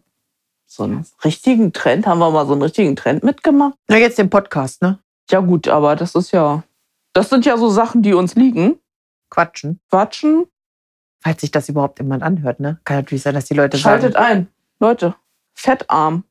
So 0.67 0.83
einen 0.83 1.07
richtigen 1.25 1.73
Trend, 1.73 2.07
haben 2.07 2.19
wir 2.19 2.31
mal 2.31 2.47
so 2.47 2.53
einen 2.53 2.63
richtigen 2.63 2.97
Trend 2.97 3.23
mitgemacht? 3.23 3.75
Na, 3.89 3.97
jetzt 3.97 4.19
den 4.19 4.31
Podcast, 4.31 4.83
ne? 4.83 4.99
Ja, 5.31 5.41
gut, 5.41 5.69
aber 5.69 5.97
das 5.97 6.15
ist 6.15 6.33
ja. 6.33 6.63
Das 7.13 7.31
sind 7.31 7.47
ja 7.47 7.57
so 7.57 7.69
Sachen, 7.71 8.03
die 8.03 8.13
uns 8.15 8.35
liegen. 8.35 8.79
Quatschen. 9.31 9.81
Quatschen. 9.91 10.47
Falls 11.23 11.41
sich 11.41 11.51
das 11.51 11.69
überhaupt 11.69 11.99
jemand 11.99 12.23
anhört, 12.23 12.61
ne? 12.61 12.81
Kann 12.85 12.97
natürlich 12.97 13.23
sein, 13.23 13.35
dass 13.35 13.47
die 13.47 13.55
Leute 13.55 13.79
Schaltet 13.79 14.15
sagen, 14.15 14.25
ein. 14.25 14.49
Leute, 14.81 15.15
Fettarm. 15.55 16.25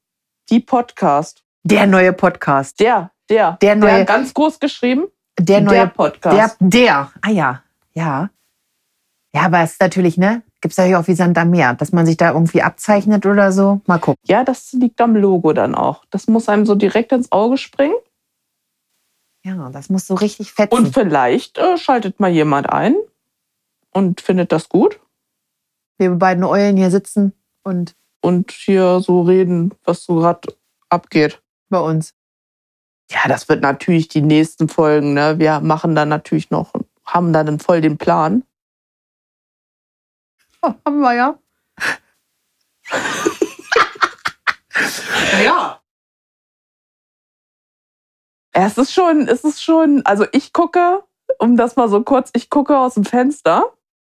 Die 0.50 0.60
Podcast. 0.60 1.44
der 1.64 1.88
neue 1.88 2.14
Podcast. 2.14 2.80
Der, 2.80 3.12
der. 3.30 3.58
Der 3.62 3.76
neue- 3.76 4.06
ganz 4.06 4.34
groß 4.34 4.60
geschrieben. 4.60 5.06
Der 5.40 5.60
neue 5.62 5.76
der 5.76 5.86
Podcast. 5.88 6.58
Der, 6.62 6.70
der. 6.70 7.12
Ah 7.22 7.32
ja, 7.32 7.64
ja. 7.94 8.30
Ja, 9.34 9.42
aber 9.42 9.62
es 9.62 9.72
ist 9.74 9.82
natürlich, 9.82 10.18
ne? 10.18 10.44
Gibt 10.66 10.72
es 10.72 10.78
natürlich 10.80 10.96
auch 10.96 11.08
wie 11.08 11.14
Sand 11.14 11.38
am 11.38 11.52
Meer, 11.52 11.76
dass 11.76 11.92
man 11.92 12.08
sich 12.08 12.18
da 12.18 12.32
irgendwie 12.32 12.64
abzeichnet 12.64 13.28
oder 13.28 13.52
so. 13.52 13.82
Mal 13.86 14.00
gucken. 14.00 14.20
Ja, 14.26 14.44
das 14.44 14.74
liegt 14.74 15.00
am 15.00 15.16
Logo 15.16 15.54
dann 15.54 15.76
auch. 15.76 16.04
Das 16.10 16.26
muss 16.26 16.50
einem 16.50 16.66
so 16.66 16.74
direkt 16.74 17.12
ins 17.12 17.32
Auge 17.32 17.60
springen. 17.60 17.94
Ja, 19.44 19.70
das 19.70 19.90
muss 19.90 20.08
so 20.08 20.16
richtig 20.16 20.54
fetzen. 20.54 20.74
Und 20.76 20.92
vielleicht 20.92 21.60
äh, 21.60 21.78
schaltet 21.78 22.20
mal 22.20 22.32
jemand 22.32 22.68
ein 22.68 22.96
und 23.92 24.22
findet 24.22 24.52
das 24.52 24.68
gut. 24.68 25.00
wir 26.00 26.10
beiden 26.16 26.44
Eulen 26.44 26.78
hier 26.78 26.90
sitzen 26.90 27.34
und 27.64 27.96
Und 28.22 28.50
hier 28.50 29.02
so 29.02 29.22
reden, 29.22 29.72
was 29.84 30.04
so 30.04 30.16
gerade 30.16 30.52
abgeht. 30.90 31.44
bei 31.70 31.80
uns. 31.80 32.16
Ja, 33.12 33.20
das 33.28 33.48
wird 33.50 33.62
natürlich 33.62 34.08
die 34.08 34.24
nächsten 34.24 34.68
Folgen. 34.68 35.14
Ne? 35.14 35.38
Wir 35.38 35.60
machen 35.60 35.94
dann 35.94 36.10
natürlich 36.10 36.50
noch, 36.50 36.74
haben 37.06 37.34
dann 37.34 37.60
voll 37.60 37.82
den 37.82 38.00
Plan. 38.00 38.42
Oh, 40.66 40.74
haben 40.84 41.00
wir 41.00 41.14
ja. 41.14 41.40
Ja. 45.44 45.82
Es 48.52 48.78
ist 48.78 48.94
schon, 48.94 49.28
es 49.28 49.44
ist 49.44 49.62
schon, 49.62 50.02
also 50.06 50.26
ich 50.32 50.54
gucke, 50.54 51.04
um 51.40 51.56
das 51.56 51.76
mal 51.76 51.88
so 51.88 52.02
kurz, 52.02 52.32
ich 52.34 52.50
gucke 52.50 52.78
aus 52.78 52.96
dem 52.96 53.04
Fenster. 53.04 53.74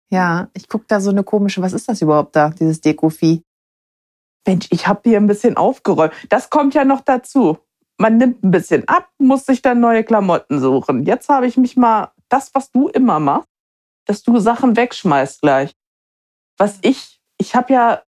Ja, 0.10 0.50
ich 0.54 0.68
gucke 0.68 0.86
da 0.88 1.00
so 1.00 1.12
eine 1.12 1.24
komische, 1.24 1.62
was 1.62 1.74
ist 1.74 1.88
das 1.88 2.02
überhaupt 2.02 2.36
da, 2.36 2.50
dieses 2.50 2.82
Dekovieh? 2.82 3.44
Mensch, 4.46 4.68
ich 4.72 4.88
habe 4.88 5.02
hier 5.06 5.20
ein 5.20 5.28
bisschen 5.28 5.56
aufgeräumt. 5.56 6.14
Das 6.30 6.50
kommt 6.50 6.74
ja 6.74 6.84
noch 6.84 7.02
dazu. 7.02 7.60
Man 7.98 8.18
nimmt 8.18 8.44
ein 8.44 8.52
bisschen 8.52 8.88
ab, 8.90 9.10
muss 9.20 9.46
sich 9.46 9.62
dann 9.62 9.80
neue 9.80 10.04
Klamotten 10.04 10.60
suchen. 10.60 11.06
Jetzt 11.06 11.30
habe 11.30 11.48
ich 11.48 11.56
mich 11.56 11.78
mal, 11.78 12.12
das, 12.28 12.54
was 12.56 12.72
du 12.72 12.88
immer 12.90 13.20
machst, 13.20 13.48
dass 14.06 14.24
du 14.24 14.40
Sachen 14.40 14.76
wegschmeißt 14.76 15.42
gleich. 15.42 15.76
Was 16.62 16.78
ich, 16.84 17.20
ich 17.40 17.56
habe 17.56 17.74
ja, 17.74 18.02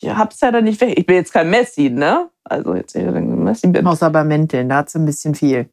ich 0.00 0.08
hab's 0.10 0.40
ja 0.40 0.52
dann 0.52 0.62
nicht 0.62 0.80
weg. 0.80 0.96
Ich 0.96 1.06
bin 1.06 1.16
jetzt 1.16 1.32
kein 1.32 1.50
Messi, 1.50 1.90
ne? 1.90 2.30
Also 2.44 2.72
jetzt 2.76 2.94
ich 2.94 3.04
ein 3.04 3.42
Messi 3.42 3.66
bin. 3.66 3.84
Außer 3.84 4.10
bei 4.10 4.22
Mänteln, 4.22 4.68
da 4.68 4.76
hat 4.76 4.94
ein 4.94 5.04
bisschen 5.04 5.34
viel. 5.34 5.68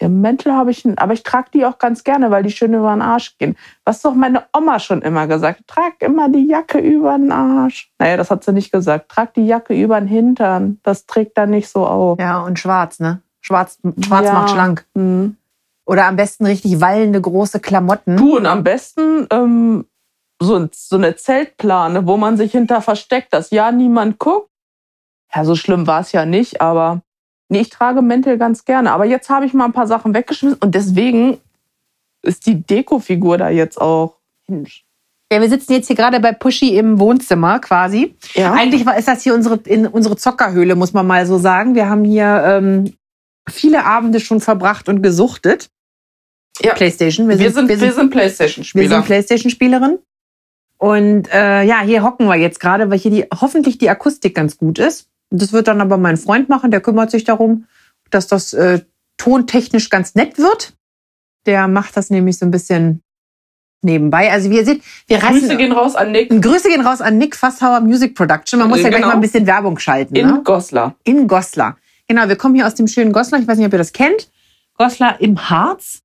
Ja, 0.00 0.08
Mäntel 0.08 0.54
habe 0.54 0.70
ich, 0.70 0.86
aber 0.98 1.12
ich 1.12 1.24
trage 1.24 1.50
die 1.52 1.66
auch 1.66 1.76
ganz 1.76 2.04
gerne, 2.04 2.30
weil 2.30 2.42
die 2.42 2.50
schön 2.50 2.72
über 2.72 2.90
den 2.90 3.02
Arsch 3.02 3.36
gehen. 3.36 3.54
Was 3.84 4.00
doch 4.00 4.14
meine 4.14 4.44
Oma 4.56 4.78
schon 4.78 5.02
immer 5.02 5.26
gesagt, 5.26 5.64
trag 5.66 6.00
immer 6.00 6.30
die 6.30 6.46
Jacke 6.46 6.78
über 6.78 7.18
den 7.18 7.30
Arsch. 7.30 7.92
Naja, 7.98 8.16
das 8.16 8.30
hat 8.30 8.42
sie 8.42 8.54
nicht 8.54 8.72
gesagt. 8.72 9.10
Trag 9.10 9.34
die 9.34 9.46
Jacke 9.46 9.74
über 9.78 10.00
den 10.00 10.08
Hintern. 10.08 10.80
Das 10.84 11.04
trägt 11.04 11.36
dann 11.36 11.50
nicht 11.50 11.68
so 11.68 11.86
auf. 11.86 12.18
Ja, 12.18 12.40
und 12.40 12.58
schwarz, 12.58 12.98
ne? 12.98 13.20
Schwarz, 13.42 13.78
schwarz 14.02 14.24
Ja. 14.24 14.32
macht 14.32 14.50
schlank. 14.52 14.86
Hm. 14.94 15.36
Oder 15.84 16.06
am 16.06 16.16
besten 16.16 16.46
richtig 16.46 16.80
wallende 16.80 17.20
große 17.20 17.60
Klamotten. 17.60 18.16
Du 18.16 18.38
und 18.38 18.46
am 18.46 18.64
besten 18.64 19.26
ähm, 19.30 19.84
so, 20.40 20.68
so 20.72 20.96
eine 20.96 21.16
Zeltplane, 21.16 22.06
wo 22.06 22.16
man 22.16 22.36
sich 22.36 22.52
hinter 22.52 22.82
versteckt, 22.82 23.32
dass 23.32 23.50
ja 23.50 23.72
niemand 23.72 24.18
guckt. 24.18 24.50
Ja, 25.34 25.44
so 25.44 25.56
schlimm 25.56 25.86
war 25.86 26.00
es 26.00 26.12
ja 26.12 26.24
nicht, 26.24 26.60
aber 26.60 27.02
nee, 27.48 27.60
ich 27.60 27.70
trage 27.70 28.02
Mäntel 28.02 28.38
ganz 28.38 28.64
gerne. 28.64 28.92
Aber 28.92 29.04
jetzt 29.04 29.28
habe 29.28 29.46
ich 29.46 29.54
mal 29.54 29.64
ein 29.66 29.72
paar 29.72 29.86
Sachen 29.86 30.14
weggeschmissen 30.14 30.58
und 30.60 30.74
deswegen 30.74 31.38
ist 32.22 32.46
die 32.46 32.62
Dekofigur 32.62 33.38
da 33.38 33.48
jetzt 33.48 33.80
auch. 33.80 34.16
Ja, 34.48 35.40
wir 35.40 35.48
sitzen 35.48 35.72
jetzt 35.72 35.88
hier 35.88 35.96
gerade 35.96 36.20
bei 36.20 36.32
Pushy 36.32 36.76
im 36.76 37.00
Wohnzimmer 37.00 37.58
quasi. 37.58 38.14
Ja. 38.34 38.52
Eigentlich 38.52 38.86
ist 38.86 39.08
das 39.08 39.22
hier 39.22 39.34
unsere, 39.34 39.56
in 39.64 39.86
unsere 39.86 40.16
Zockerhöhle, 40.16 40.76
muss 40.76 40.92
man 40.92 41.06
mal 41.06 41.26
so 41.26 41.38
sagen. 41.38 41.74
Wir 41.74 41.88
haben 41.88 42.04
hier 42.04 42.42
ähm, 42.46 42.94
viele 43.48 43.84
Abende 43.84 44.20
schon 44.20 44.40
verbracht 44.40 44.88
und 44.88 45.02
gesuchtet. 45.02 45.68
Ja. 46.60 46.74
Playstation. 46.74 47.28
Wir 47.28 47.36
sind, 47.36 47.44
wir 47.44 47.52
sind, 47.52 47.80
wir 47.82 47.92
sind 47.92 48.10
Playstation-Spieler. 48.10 49.02
Playstation-Spielerin. 49.02 49.98
Und 50.86 51.28
äh, 51.32 51.64
ja, 51.64 51.80
hier 51.80 52.04
hocken 52.04 52.28
wir 52.28 52.36
jetzt 52.36 52.60
gerade, 52.60 52.88
weil 52.90 52.98
hier 52.98 53.10
die, 53.10 53.24
hoffentlich 53.40 53.76
die 53.78 53.90
Akustik 53.90 54.36
ganz 54.36 54.56
gut 54.56 54.78
ist. 54.78 55.08
Das 55.30 55.52
wird 55.52 55.66
dann 55.66 55.80
aber 55.80 55.96
mein 55.98 56.16
Freund 56.16 56.48
machen, 56.48 56.70
der 56.70 56.80
kümmert 56.80 57.10
sich 57.10 57.24
darum, 57.24 57.64
dass 58.10 58.28
das 58.28 58.52
äh, 58.52 58.82
tontechnisch 59.16 59.90
ganz 59.90 60.14
nett 60.14 60.38
wird. 60.38 60.74
Der 61.44 61.66
macht 61.66 61.96
das 61.96 62.08
nämlich 62.08 62.38
so 62.38 62.46
ein 62.46 62.52
bisschen 62.52 63.02
nebenbei. 63.82 64.30
Also 64.30 64.48
wie 64.50 64.58
ihr 64.58 64.64
seht, 64.64 64.82
wir 65.08 65.20
reißen... 65.20 65.40
Grüße 65.40 65.56
gehen 65.56 65.72
raus 65.72 65.96
an 65.96 66.12
Nick 66.12 66.30
Grüße 66.40 66.68
gehen 66.68 66.86
raus 66.86 67.00
an 67.00 67.18
Nick 67.18 67.34
Fasshauer 67.34 67.80
Music 67.80 68.14
Production. 68.14 68.60
Man 68.60 68.68
muss 68.68 68.78
Äh, 68.78 68.82
ja 68.84 68.88
gleich 68.90 69.00
genau. 69.00 69.08
mal 69.08 69.14
ein 69.14 69.20
bisschen 69.20 69.44
Werbung 69.44 69.80
schalten. 69.80 70.14
in 70.14 70.28
ne? 70.28 70.40
Goslar. 70.44 70.94
in 71.02 71.26
Goslar. 71.26 71.78
Genau, 72.06 72.28
wir 72.28 72.36
kommen 72.36 72.54
hier 72.54 72.66
aus 72.66 72.76
dem 72.76 72.86
schönen 72.86 73.10
Goslar. 73.10 73.40
Ich 73.40 73.48
weiß 73.48 73.58
nicht, 73.58 73.66
ob 73.66 73.72
ihr 73.72 73.78
das 73.78 73.92
kennt. 73.92 74.30
Goslar 74.78 75.20
im 75.20 75.50
Harz. 75.50 76.02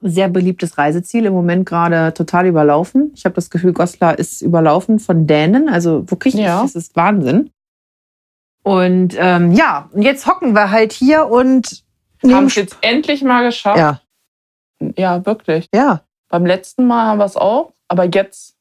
Sehr 0.00 0.28
beliebtes 0.28 0.76
Reiseziel, 0.76 1.24
im 1.26 1.32
Moment 1.32 1.64
gerade 1.66 2.12
total 2.12 2.46
überlaufen. 2.46 3.12
Ich 3.14 3.24
habe 3.24 3.34
das 3.34 3.48
Gefühl, 3.48 3.72
Goslar 3.72 4.18
ist 4.18 4.42
überlaufen 4.42 4.98
von 4.98 5.26
Dänen. 5.26 5.68
Also 5.68 6.10
wirklich, 6.10 6.34
Ja. 6.34 6.62
das 6.62 6.74
ist 6.74 6.94
Wahnsinn. 6.96 7.50
Und 8.62 9.14
ähm, 9.18 9.52
ja, 9.52 9.88
und 9.92 10.02
jetzt 10.02 10.26
hocken 10.26 10.52
wir 10.54 10.70
halt 10.70 10.92
hier 10.92 11.26
und 11.28 11.84
Haben 12.24 12.46
es 12.46 12.56
jetzt 12.56 12.76
endlich 12.82 13.22
mal 13.22 13.44
geschafft. 13.44 13.78
ja, 13.78 14.00
ja, 14.96 15.24
wirklich. 15.24 15.68
ja. 15.74 16.02
Beim 16.28 16.44
letzten 16.44 16.86
Mal 16.86 17.06
haben 17.06 17.18
wir 17.18 17.24
es 17.24 17.36
auch, 17.36 17.72
aber 17.88 18.04
jetzt, 18.12 18.56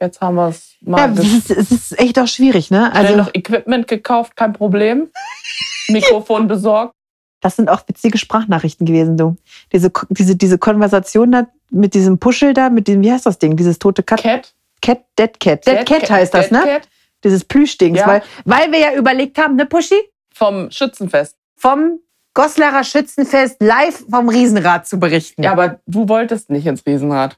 jetzt 0.00 0.20
haben 0.20 0.36
wir 0.36 0.48
es 0.48 0.76
mal 0.80 1.12
ja 1.14 1.20
es, 1.20 1.50
ist, 1.50 1.50
es 1.50 1.70
ist 1.72 1.98
echt 1.98 2.18
auch 2.20 2.28
schwierig, 2.28 2.70
ne? 2.70 2.92
Also 2.94 3.16
noch 3.16 3.34
Equipment 3.34 3.88
gekauft, 3.88 4.36
kein 4.36 4.52
Problem. 4.52 5.10
Mikrofon 5.88 6.46
besorgt. 6.46 6.94
Das 7.40 7.56
sind 7.56 7.68
auch 7.70 7.82
witzige 7.86 8.18
Sprachnachrichten 8.18 8.86
gewesen, 8.86 9.16
du. 9.16 9.36
Diese, 9.72 9.90
diese, 10.10 10.36
diese 10.36 10.58
Konversation 10.58 11.32
da 11.32 11.46
mit 11.70 11.94
diesem 11.94 12.18
Puschel 12.18 12.54
da, 12.54 12.70
mit 12.70 12.88
dem, 12.88 13.02
wie 13.02 13.12
heißt 13.12 13.26
das 13.26 13.38
Ding? 13.38 13.56
Dieses 13.56 13.78
tote 13.78 14.02
Cat, 14.02 14.22
Cat. 14.22 14.54
Cat 14.82 15.04
Dead 15.18 15.40
Cat. 15.40 15.66
Dead, 15.66 15.86
Cat 15.86 16.10
heißt 16.10 16.34
das, 16.34 16.48
Dead 16.48 16.52
ne? 16.52 16.64
Cat 16.64 16.88
Dieses 17.24 17.44
Plüschdings. 17.44 17.98
Ja. 17.98 18.06
Weil, 18.06 18.22
weil 18.44 18.72
wir 18.72 18.78
ja 18.78 18.94
überlegt 18.94 19.38
haben, 19.38 19.56
ne, 19.56 19.66
Puschi? 19.66 19.96
vom 20.34 20.70
Schützenfest. 20.70 21.36
Vom 21.56 21.98
Goslarer 22.34 22.84
Schützenfest 22.84 23.60
live 23.60 24.04
vom 24.08 24.28
Riesenrad 24.28 24.86
zu 24.86 25.00
berichten. 25.00 25.42
Ja, 25.42 25.50
aber 25.52 25.80
du 25.86 26.08
wolltest 26.08 26.50
nicht 26.50 26.66
ins 26.66 26.86
Riesenrad. 26.86 27.36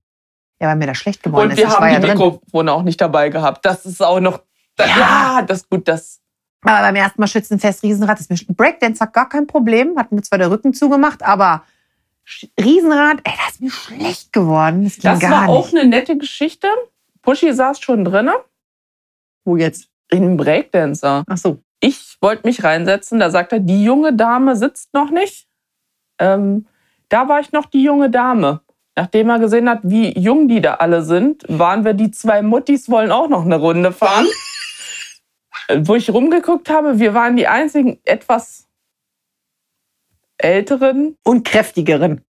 ja 0.60 0.68
weil 0.68 0.76
mir 0.76 0.86
das 0.86 0.98
schlecht 0.98 1.22
geworden 1.22 1.44
Und 1.46 1.50
ist. 1.52 1.56
wir 1.56 1.64
ich 1.68 1.70
haben 1.70 1.86
die 1.86 1.92
ja 1.94 2.00
drin. 2.00 2.10
Mikrofone 2.10 2.72
auch 2.72 2.82
nicht 2.82 3.00
dabei 3.00 3.30
gehabt. 3.30 3.64
Das 3.64 3.86
ist 3.86 4.02
auch 4.02 4.20
noch. 4.20 4.42
Da, 4.76 4.84
Ja. 4.84 4.96
ja. 4.98 5.42
das 5.42 5.60
ist 5.60 5.70
gut. 5.70 5.88
Das, 5.88 6.20
Aber 6.62 6.80
beim 6.80 6.96
ersten 6.96 7.20
Mal 7.20 7.26
Schützenfest 7.26 7.82
Riesenrad 7.82 8.20
ist 8.20 8.30
mir 8.30 8.54
Breakdance 8.54 9.00
hat 9.02 9.12
gar 9.12 9.28
kein 9.28 9.46
Problem. 9.46 9.98
Hat 9.98 10.12
mir 10.12 10.22
zwar 10.22 10.38
der 10.38 10.50
Rücken 10.50 10.74
zugemacht, 10.74 11.22
aber 11.22 11.64
Riesenrad, 12.60 13.18
ey, 13.24 13.32
das 13.44 13.54
ist 13.54 13.60
mir 13.60 13.70
schlecht 13.70 14.32
geworden. 14.32 14.84
Das 14.84 14.94
ging 14.94 15.02
das 15.10 15.20
gar 15.20 15.30
war 15.30 15.40
nicht. 15.42 15.50
auch 15.50 15.72
eine 15.72 15.84
nette 15.86 16.16
Geschichte. 16.16 16.68
Pushy 17.22 17.52
saß 17.52 17.80
schon 17.80 18.04
drinne 18.04 18.34
Wo 19.44 19.56
jetzt? 19.56 19.88
in 20.12 20.24
einem 20.24 20.36
Breakdancer. 20.36 21.24
Ach 21.28 21.36
so. 21.36 21.58
Ich 21.80 22.16
wollte 22.20 22.46
mich 22.46 22.62
reinsetzen. 22.64 23.20
Da 23.20 23.30
sagt 23.30 23.52
er, 23.52 23.60
die 23.60 23.84
junge 23.84 24.12
Dame 24.12 24.56
sitzt 24.56 24.92
noch 24.92 25.10
nicht. 25.10 25.46
Ähm, 26.18 26.66
da 27.08 27.28
war 27.28 27.40
ich 27.40 27.52
noch 27.52 27.66
die 27.66 27.82
junge 27.82 28.10
Dame. 28.10 28.60
Nachdem 28.96 29.30
er 29.30 29.38
gesehen 29.38 29.68
hat, 29.70 29.80
wie 29.82 30.18
jung 30.18 30.48
die 30.48 30.60
da 30.60 30.74
alle 30.74 31.02
sind, 31.02 31.44
waren 31.48 31.84
wir 31.84 31.94
die 31.94 32.10
zwei 32.10 32.42
Muttis, 32.42 32.90
wollen 32.90 33.12
auch 33.12 33.28
noch 33.28 33.44
eine 33.44 33.56
Runde 33.56 33.92
fahren. 33.92 34.26
Wo 35.78 35.94
ich 35.94 36.10
rumgeguckt 36.10 36.70
habe, 36.70 36.98
wir 36.98 37.14
waren 37.14 37.36
die 37.36 37.46
einzigen 37.46 37.98
etwas 38.04 38.68
älteren. 40.38 41.16
Und 41.24 41.44
kräftigeren. 41.44 42.22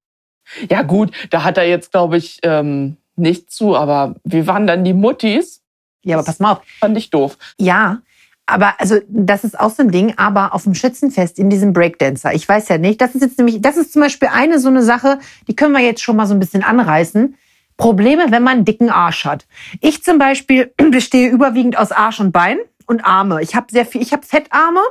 Ja 0.69 0.81
gut, 0.81 1.11
da 1.29 1.43
hat 1.43 1.57
er 1.57 1.67
jetzt, 1.67 1.91
glaube 1.91 2.17
ich, 2.17 2.39
ähm, 2.43 2.97
nicht 3.15 3.51
zu, 3.51 3.75
aber 3.75 4.15
wie 4.23 4.47
waren 4.47 4.67
dann 4.67 4.83
die 4.83 4.93
Muttis? 4.93 5.61
Ja, 6.03 6.17
aber 6.17 6.25
pass 6.25 6.39
mal 6.39 6.53
auf. 6.53 6.61
Fand 6.79 6.97
ich 6.97 7.09
doof. 7.09 7.37
Ja, 7.57 8.01
aber 8.45 8.79
also 8.79 8.99
das 9.07 9.43
ist 9.43 9.59
auch 9.59 9.69
so 9.69 9.83
ein 9.83 9.91
Ding, 9.91 10.13
aber 10.17 10.53
auf 10.53 10.63
dem 10.63 10.73
Schützenfest 10.73 11.39
in 11.39 11.49
diesem 11.49 11.73
Breakdancer, 11.73 12.33
ich 12.33 12.47
weiß 12.47 12.69
ja 12.69 12.77
nicht, 12.77 12.99
das 12.99 13.15
ist 13.15 13.21
jetzt 13.21 13.37
nämlich, 13.37 13.61
das 13.61 13.77
ist 13.77 13.93
zum 13.93 14.01
Beispiel 14.01 14.29
eine 14.29 14.59
so 14.59 14.67
eine 14.67 14.83
Sache, 14.83 15.19
die 15.47 15.55
können 15.55 15.73
wir 15.73 15.81
jetzt 15.81 16.01
schon 16.01 16.15
mal 16.15 16.25
so 16.25 16.33
ein 16.33 16.39
bisschen 16.39 16.63
anreißen. 16.63 17.37
Probleme, 17.77 18.25
wenn 18.29 18.43
man 18.43 18.57
einen 18.57 18.65
dicken 18.65 18.89
Arsch 18.89 19.25
hat. 19.25 19.47
Ich 19.79 20.03
zum 20.03 20.19
Beispiel 20.19 20.73
bestehe 20.91 21.29
überwiegend 21.29 21.77
aus 21.77 21.91
Arsch 21.91 22.19
und 22.19 22.31
Bein 22.31 22.57
und 22.87 23.01
Arme. 23.05 23.41
Ich 23.41 23.55
habe 23.55 23.67
sehr 23.71 23.85
viel, 23.85 24.01
ich 24.01 24.13
habe 24.13 24.25
Fettarme, 24.25 24.81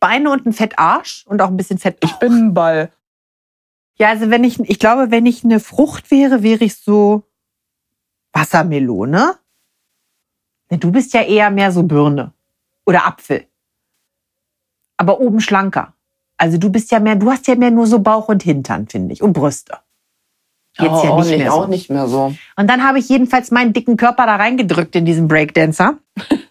Beine 0.00 0.30
und 0.30 0.46
einen 0.46 0.52
Fettarsch 0.52 1.24
und 1.26 1.40
auch 1.42 1.48
ein 1.48 1.56
bisschen 1.56 1.78
Fett. 1.78 1.98
Ich 2.02 2.12
bin 2.14 2.32
ein 2.32 2.54
Ball. 2.54 2.90
Ja, 3.96 4.08
also 4.08 4.30
wenn 4.30 4.44
ich, 4.44 4.58
ich 4.60 4.78
glaube, 4.78 5.10
wenn 5.10 5.26
ich 5.26 5.44
eine 5.44 5.60
Frucht 5.60 6.10
wäre, 6.10 6.42
wäre 6.42 6.64
ich 6.64 6.76
so 6.76 7.24
Wassermelone. 8.32 9.36
Ne, 10.70 10.78
Du 10.78 10.90
bist 10.92 11.12
ja 11.12 11.22
eher 11.22 11.50
mehr 11.50 11.72
so 11.72 11.82
Birne 11.82 12.32
oder 12.86 13.06
Apfel. 13.06 13.46
Aber 14.96 15.20
oben 15.20 15.40
schlanker. 15.40 15.94
Also 16.36 16.56
du 16.56 16.70
bist 16.70 16.90
ja 16.90 17.00
mehr, 17.00 17.16
du 17.16 17.30
hast 17.30 17.46
ja 17.46 17.54
mehr 17.54 17.70
nur 17.70 17.86
so 17.86 17.98
Bauch 17.98 18.28
und 18.28 18.42
Hintern, 18.42 18.88
finde 18.88 19.12
ich, 19.12 19.22
und 19.22 19.32
Brüste. 19.34 19.78
Jetzt 20.78 20.90
Oh, 20.90 21.04
ja 21.04 21.10
auch 21.10 21.24
nicht 21.24 21.38
mehr 21.38 21.50
so. 21.50 21.56
auch 21.58 21.66
nicht 21.66 21.90
mehr 21.90 22.06
so. 22.06 22.34
Und 22.56 22.70
dann 22.70 22.82
habe 22.86 22.98
ich 22.98 23.08
jedenfalls 23.08 23.50
meinen 23.50 23.72
dicken 23.72 23.96
Körper 23.96 24.24
da 24.24 24.36
reingedrückt 24.36 24.94
in 24.96 25.04
diesen 25.04 25.28
Breakdancer 25.28 25.98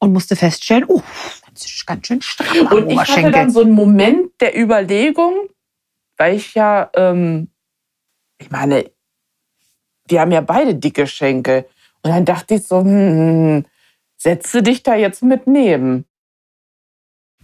und 0.00 0.12
musste 0.12 0.34
feststellen, 0.34 0.84
oh, 0.88 1.02
ganz, 1.46 1.84
ganz 1.86 2.06
schön 2.06 2.22
stramm 2.22 2.66
am 2.66 2.76
Und 2.78 2.90
ich 2.90 2.98
hatte 2.98 3.30
dann 3.30 3.50
so 3.50 3.60
einen 3.60 3.72
Moment 3.72 4.32
der 4.40 4.58
Überlegung, 4.58 5.34
weil 6.16 6.36
ich 6.36 6.54
ja, 6.54 6.90
ähm, 6.94 7.50
ich 8.38 8.50
meine, 8.50 8.90
wir 10.08 10.20
haben 10.20 10.32
ja 10.32 10.40
beide 10.40 10.74
dicke 10.74 11.06
Schenkel. 11.06 11.66
Und 12.02 12.10
dann 12.10 12.24
dachte 12.24 12.54
ich 12.54 12.66
so, 12.66 12.80
hm, 12.80 12.86
hm, 12.86 13.66
setze 14.16 14.62
dich 14.62 14.82
da 14.82 14.94
jetzt 14.94 15.22
mit 15.22 15.46
neben. 15.46 16.06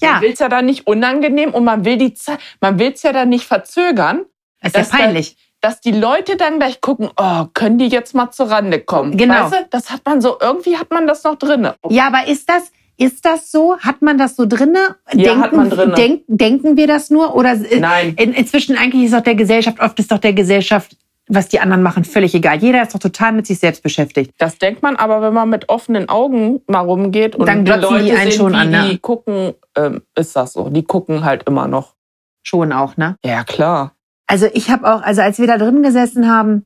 Ja. 0.01 0.13
Man 0.13 0.23
will 0.23 0.33
es 0.33 0.39
ja 0.39 0.49
dann 0.49 0.67
nicht 0.67 0.87
unangenehm 0.87 1.55
und 1.55 1.65
man 1.65 1.85
will 1.85 1.97
die 1.97 2.15
Zeit, 2.15 2.39
man 2.61 2.79
will 2.79 2.93
es 2.93 3.03
ja 3.03 3.13
dann 3.13 3.29
nicht 3.29 3.47
verzögern, 3.47 4.25
ist 4.63 4.75
ja 4.75 4.81
das 4.81 4.91
peinlich. 4.91 5.37
Dass 5.67 5.81
die 5.81 5.91
Leute 5.91 6.37
dann 6.37 6.61
gleich 6.61 6.81
gucken, 6.81 7.11
oh, 7.17 7.47
können 7.53 7.79
die 7.79 7.89
jetzt 7.89 8.15
mal 8.15 8.31
zur 8.31 8.49
Rande 8.49 8.79
kommen? 8.79 9.17
Genau. 9.17 9.35
Weißt 9.35 9.53
du, 9.53 9.57
das 9.71 9.91
hat 9.91 10.03
man 10.05 10.21
so, 10.21 10.37
irgendwie 10.41 10.77
hat 10.77 10.93
man 10.93 11.09
das 11.09 11.25
noch 11.25 11.35
drin. 11.35 11.69
Ja, 11.89 12.07
aber 12.07 12.29
ist 12.29 12.49
das, 12.49 12.71
ist 12.97 13.25
das 13.25 13.51
so? 13.51 13.77
Hat 13.79 14.01
man 14.01 14.17
das 14.17 14.37
so 14.37 14.47
drinne? 14.47 14.95
Ja, 15.13 15.39
hat 15.39 15.53
man 15.53 15.69
drinne. 15.69 15.95
Denk, 15.95 16.23
denken 16.29 16.77
wir 16.77 16.87
das 16.87 17.11
nur? 17.11 17.35
Oder 17.35 17.55
äh, 17.55 17.81
Nein. 17.81 18.15
in, 18.17 18.33
inzwischen 18.33 18.79
eigentlich 18.79 19.07
ist 19.07 19.15
doch 19.15 19.23
der 19.23 19.35
Gesellschaft, 19.35 19.81
oft 19.81 19.99
ist 19.99 20.13
doch 20.13 20.19
der 20.19 20.35
Gesellschaft, 20.35 20.97
was 21.27 21.49
die 21.49 21.59
anderen 21.59 21.83
machen, 21.83 22.05
völlig 22.05 22.33
egal. 22.37 22.59
Jeder 22.59 22.83
ist 22.83 22.95
doch 22.95 23.01
total 23.01 23.33
mit 23.33 23.49
sich 23.49 23.59
selbst 23.59 23.83
beschäftigt. 23.83 24.35
Das 24.39 24.59
denkt 24.59 24.85
man 24.85 24.95
aber, 24.95 25.21
wenn 25.21 25.35
man 25.35 25.51
mit 25.51 25.69
offenen 25.69 26.09
Augen 26.09 26.61
mal 26.69 26.79
rumgeht 26.79 27.35
und 27.35 27.47
Dann 27.47 27.65
die 27.65 27.73
glotzen 27.73 27.91
Leute 27.91 28.05
die 28.05 28.13
einen 28.13 28.31
sehen, 28.31 28.39
schon 28.39 28.53
wie 28.53 28.57
an, 28.57 28.71
ne? 28.71 28.89
die 28.89 28.99
gucken, 28.99 29.55
ähm, 29.77 30.03
ist 30.15 30.37
das 30.37 30.53
so. 30.53 30.69
Die 30.69 30.85
gucken 30.85 31.25
halt 31.25 31.43
immer 31.49 31.67
noch. 31.67 31.97
Schon 32.45 32.73
auch, 32.73 32.97
ne? 32.97 33.17
Ja, 33.25 33.43
klar. 33.43 33.96
Also 34.27 34.47
ich 34.53 34.71
habe 34.71 34.93
auch, 34.93 35.03
also 35.03 35.23
als 35.23 35.39
wir 35.39 35.47
da 35.47 35.59
drin 35.59 35.83
gesessen 35.83 36.29
haben, 36.29 36.65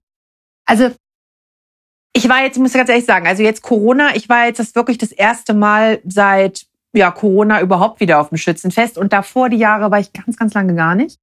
also 0.65 0.91
ich 2.13 2.29
war 2.29 2.43
jetzt, 2.43 2.57
ich 2.57 2.63
muss 2.63 2.73
ganz 2.73 2.89
ehrlich 2.89 3.05
sagen, 3.05 3.27
also 3.27 3.43
jetzt 3.43 3.63
Corona, 3.63 4.17
ich 4.17 4.29
war 4.29 4.47
jetzt 4.47 4.59
das 4.59 4.75
wirklich 4.75 4.99
das 4.99 5.13
erste 5.13 5.55
Mal 5.55 6.01
seit 6.05 6.67
ja, 6.93 7.11
Corona 7.11 7.61
überhaupt 7.61 8.01
wieder 8.01 8.21
auf 8.21 8.31
dem 8.31 8.39
Schützenfest 8.39 8.99
und 8.99 9.13
davor 9.13 9.49
die 9.49 9.59
Jahre 9.59 9.91
war 9.91 10.01
ich 10.01 10.13
ganz, 10.13 10.37
ganz 10.37 10.55
lange 10.55 10.75
gar 10.75 10.95
nicht. 10.95 11.19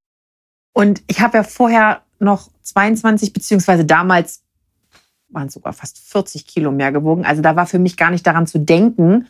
Und 0.73 1.01
ich 1.07 1.21
habe 1.21 1.37
ja 1.37 1.43
vorher 1.43 2.03
noch 2.19 2.49
22, 2.61 3.33
beziehungsweise 3.33 3.83
damals 3.83 4.43
waren 5.29 5.49
sogar 5.49 5.73
fast 5.73 5.99
40 5.99 6.47
Kilo 6.47 6.71
mehr 6.71 6.91
gewogen. 6.91 7.25
Also 7.25 7.41
da 7.41 7.55
war 7.55 7.65
für 7.65 7.79
mich 7.79 7.97
gar 7.97 8.11
nicht 8.11 8.25
daran 8.25 8.47
zu 8.47 8.59
denken, 8.59 9.27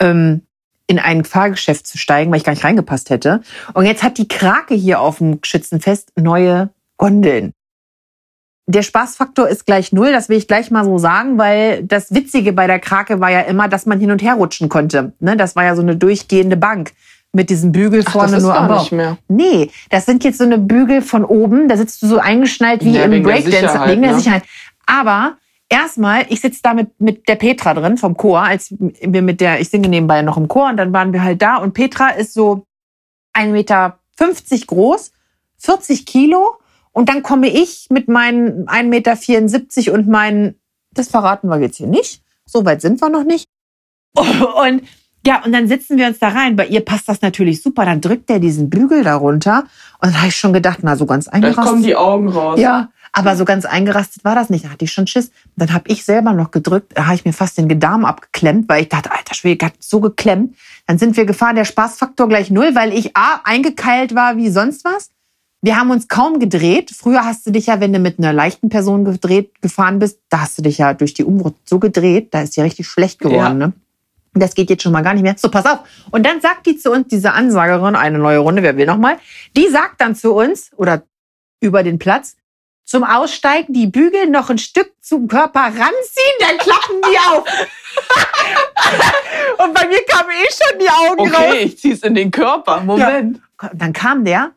ähm, 0.00 0.42
in 0.90 0.98
ein 0.98 1.24
Fahrgeschäft 1.24 1.86
zu 1.86 1.98
steigen, 1.98 2.32
weil 2.32 2.38
ich 2.38 2.44
gar 2.44 2.52
nicht 2.52 2.64
reingepasst 2.64 3.10
hätte. 3.10 3.42
Und 3.74 3.86
jetzt 3.86 4.02
hat 4.02 4.18
die 4.18 4.26
Krake 4.26 4.74
hier 4.74 5.00
auf 5.00 5.18
dem 5.18 5.38
Schützenfest 5.40 6.10
neue 6.16 6.70
Gondeln. 6.96 7.52
Der 8.66 8.82
Spaßfaktor 8.82 9.48
ist 9.48 9.66
gleich 9.66 9.92
null, 9.92 10.10
das 10.10 10.28
will 10.28 10.36
ich 10.36 10.48
gleich 10.48 10.72
mal 10.72 10.84
so 10.84 10.98
sagen, 10.98 11.38
weil 11.38 11.84
das 11.84 12.12
Witzige 12.12 12.52
bei 12.52 12.66
der 12.66 12.80
Krake 12.80 13.20
war 13.20 13.30
ja 13.30 13.42
immer, 13.42 13.68
dass 13.68 13.86
man 13.86 14.00
hin 14.00 14.10
und 14.10 14.20
her 14.20 14.34
rutschen 14.34 14.68
konnte. 14.68 15.12
Ne? 15.20 15.36
Das 15.36 15.54
war 15.54 15.62
ja 15.62 15.76
so 15.76 15.82
eine 15.82 15.94
durchgehende 15.94 16.56
Bank 16.56 16.92
mit 17.32 17.50
diesem 17.50 17.70
Bügel 17.70 18.02
Ach, 18.04 18.10
vorne 18.10 18.32
das 18.32 18.38
ist 18.38 18.44
nur 18.44 18.56
am 18.56 18.66
Bauch. 18.66 18.82
nicht 18.82 18.92
mehr. 18.92 19.16
Nee, 19.28 19.70
das 19.90 20.06
sind 20.06 20.24
jetzt 20.24 20.38
so 20.38 20.44
eine 20.44 20.58
Bügel 20.58 21.02
von 21.02 21.24
oben. 21.24 21.68
Da 21.68 21.76
sitzt 21.76 22.02
du 22.02 22.08
so 22.08 22.18
eingeschnallt 22.18 22.84
wie 22.84 22.96
Ja, 22.96 23.04
im 23.04 23.12
wegen 23.12 23.24
der 23.24 23.32
Breakdance, 23.32 23.60
Sicherheit, 23.60 23.90
wegen 23.90 24.02
der 24.02 24.10
ne? 24.10 24.18
Sicherheit. 24.18 24.42
Aber 24.86 25.36
erstmal, 25.70 26.26
ich 26.28 26.42
sitze 26.42 26.60
da 26.62 26.74
mit, 26.74 27.00
mit 27.00 27.26
der 27.28 27.36
Petra 27.36 27.72
drin 27.72 27.96
vom 27.96 28.16
Chor, 28.16 28.42
als 28.42 28.74
wir 28.78 29.22
mit 29.22 29.40
der, 29.40 29.60
ich 29.60 29.70
singe 29.70 29.88
nebenbei 29.88 30.20
noch 30.20 30.36
im 30.36 30.48
Chor 30.48 30.68
und 30.68 30.76
dann 30.76 30.92
waren 30.92 31.14
wir 31.14 31.22
halt 31.22 31.40
da 31.40 31.56
und 31.56 31.72
Petra 31.72 32.10
ist 32.10 32.34
so 32.34 32.66
1,50 33.34 33.50
Meter 33.52 33.98
groß, 34.66 35.12
40 35.58 36.04
Kilo 36.04 36.56
und 36.92 37.08
dann 37.08 37.22
komme 37.22 37.48
ich 37.48 37.86
mit 37.88 38.08
meinen 38.08 38.66
1,74 38.66 39.78
Meter 39.78 39.94
und 39.94 40.08
meinen, 40.08 40.60
das 40.92 41.08
verraten 41.08 41.48
wir 41.48 41.58
jetzt 41.60 41.76
hier 41.76 41.86
nicht, 41.86 42.22
so 42.44 42.64
weit 42.64 42.82
sind 42.82 43.00
wir 43.00 43.08
noch 43.08 43.24
nicht. 43.24 43.46
Und 44.16 44.82
ja, 45.24 45.44
und 45.44 45.52
dann 45.52 45.68
sitzen 45.68 45.98
wir 45.98 46.06
uns 46.06 46.18
da 46.18 46.28
rein. 46.28 46.56
Bei 46.56 46.66
ihr 46.66 46.82
passt 46.82 47.08
das 47.08 47.20
natürlich 47.20 47.62
super. 47.62 47.84
Dann 47.84 48.00
drückt 48.00 48.30
er 48.30 48.38
diesen 48.38 48.70
Bügel 48.70 49.04
darunter. 49.04 49.64
Und 50.00 50.08
dann 50.08 50.18
habe 50.18 50.28
ich 50.28 50.36
schon 50.36 50.54
gedacht, 50.54 50.78
na, 50.82 50.96
so 50.96 51.04
ganz 51.04 51.26
Gleich 51.26 51.42
kommen 51.42 51.58
eingerastet. 51.58 51.84
die 51.84 51.94
Augen 51.94 52.28
raus. 52.28 52.58
Ja, 52.58 52.88
aber 53.12 53.36
so 53.36 53.44
ganz 53.44 53.64
eingerastet 53.64 54.24
war 54.24 54.34
das 54.34 54.50
nicht. 54.50 54.64
Da 54.64 54.70
hatte 54.70 54.84
ich 54.84 54.92
schon 54.92 55.06
Schiss. 55.06 55.30
Dann 55.56 55.72
habe 55.72 55.84
ich 55.88 56.04
selber 56.04 56.32
noch 56.32 56.50
gedrückt. 56.50 56.92
Da 56.94 57.06
habe 57.06 57.16
ich 57.16 57.24
mir 57.24 57.32
fast 57.32 57.58
den 57.58 57.68
Gedarm 57.68 58.04
abgeklemmt, 58.04 58.68
weil 58.68 58.82
ich 58.82 58.88
dachte, 58.88 59.10
alter 59.10 59.34
Schwede, 59.34 59.66
hat 59.66 59.74
so 59.80 60.00
geklemmt. 60.00 60.56
Dann 60.86 60.98
sind 60.98 61.16
wir 61.16 61.24
gefahren, 61.24 61.56
der 61.56 61.64
Spaßfaktor 61.64 62.28
gleich 62.28 62.50
null, 62.50 62.74
weil 62.74 62.92
ich 62.92 63.16
A, 63.16 63.40
eingekeilt 63.44 64.14
war 64.14 64.36
wie 64.36 64.50
sonst 64.50 64.84
was. 64.84 65.10
Wir 65.62 65.76
haben 65.76 65.90
uns 65.90 66.08
kaum 66.08 66.38
gedreht. 66.38 66.90
Früher 66.96 67.24
hast 67.24 67.46
du 67.46 67.50
dich 67.50 67.66
ja, 67.66 67.80
wenn 67.80 67.92
du 67.92 67.98
mit 67.98 68.18
einer 68.18 68.32
leichten 68.32 68.70
Person 68.70 69.04
gedreht, 69.04 69.60
gefahren 69.60 69.98
bist, 69.98 70.20
da 70.30 70.40
hast 70.40 70.56
du 70.56 70.62
dich 70.62 70.78
ja 70.78 70.94
durch 70.94 71.12
die 71.12 71.24
Umbrut 71.24 71.54
so 71.64 71.78
gedreht, 71.78 72.28
da 72.32 72.42
ist 72.42 72.56
dir 72.56 72.64
richtig 72.64 72.86
schlecht 72.86 73.18
geworden. 73.18 73.60
Ja. 73.60 73.66
Ne? 73.66 73.72
Das 74.32 74.54
geht 74.54 74.70
jetzt 74.70 74.82
schon 74.82 74.92
mal 74.92 75.02
gar 75.02 75.12
nicht 75.12 75.22
mehr. 75.22 75.34
So, 75.36 75.50
pass 75.50 75.66
auf. 75.66 75.80
Und 76.12 76.24
dann 76.24 76.40
sagt 76.40 76.66
die 76.66 76.76
zu 76.76 76.92
uns, 76.92 77.08
diese 77.08 77.32
Ansagerin, 77.32 77.96
eine 77.96 78.18
neue 78.18 78.38
Runde, 78.38 78.62
wer 78.62 78.76
will 78.76 78.86
noch 78.86 78.96
mal, 78.96 79.18
die 79.56 79.68
sagt 79.68 80.00
dann 80.00 80.14
zu 80.14 80.32
uns, 80.32 80.70
oder 80.76 81.02
über 81.60 81.82
den 81.82 81.98
Platz, 81.98 82.36
zum 82.90 83.04
Aussteigen 83.04 83.72
die 83.72 83.86
Bügel 83.86 84.26
noch 84.26 84.50
ein 84.50 84.58
Stück 84.58 84.92
zum 85.00 85.28
Körper 85.28 85.60
ranziehen, 85.60 86.36
dann 86.40 86.58
klappen 86.58 86.96
die 87.08 87.18
auf. 87.18 87.44
Und 89.64 89.74
bei 89.74 89.86
mir 89.86 90.02
kamen 90.08 90.30
eh 90.30 90.50
schon 90.50 90.76
die 90.80 90.90
Augen 90.90 91.32
raus. 91.32 91.44
Okay, 91.50 91.62
ich 91.66 91.78
zieh's 91.78 92.00
in 92.00 92.16
den 92.16 92.32
Körper. 92.32 92.80
Moment. 92.80 93.40
Und 93.62 93.70
dann 93.74 93.92
kam 93.92 94.24
der 94.24 94.50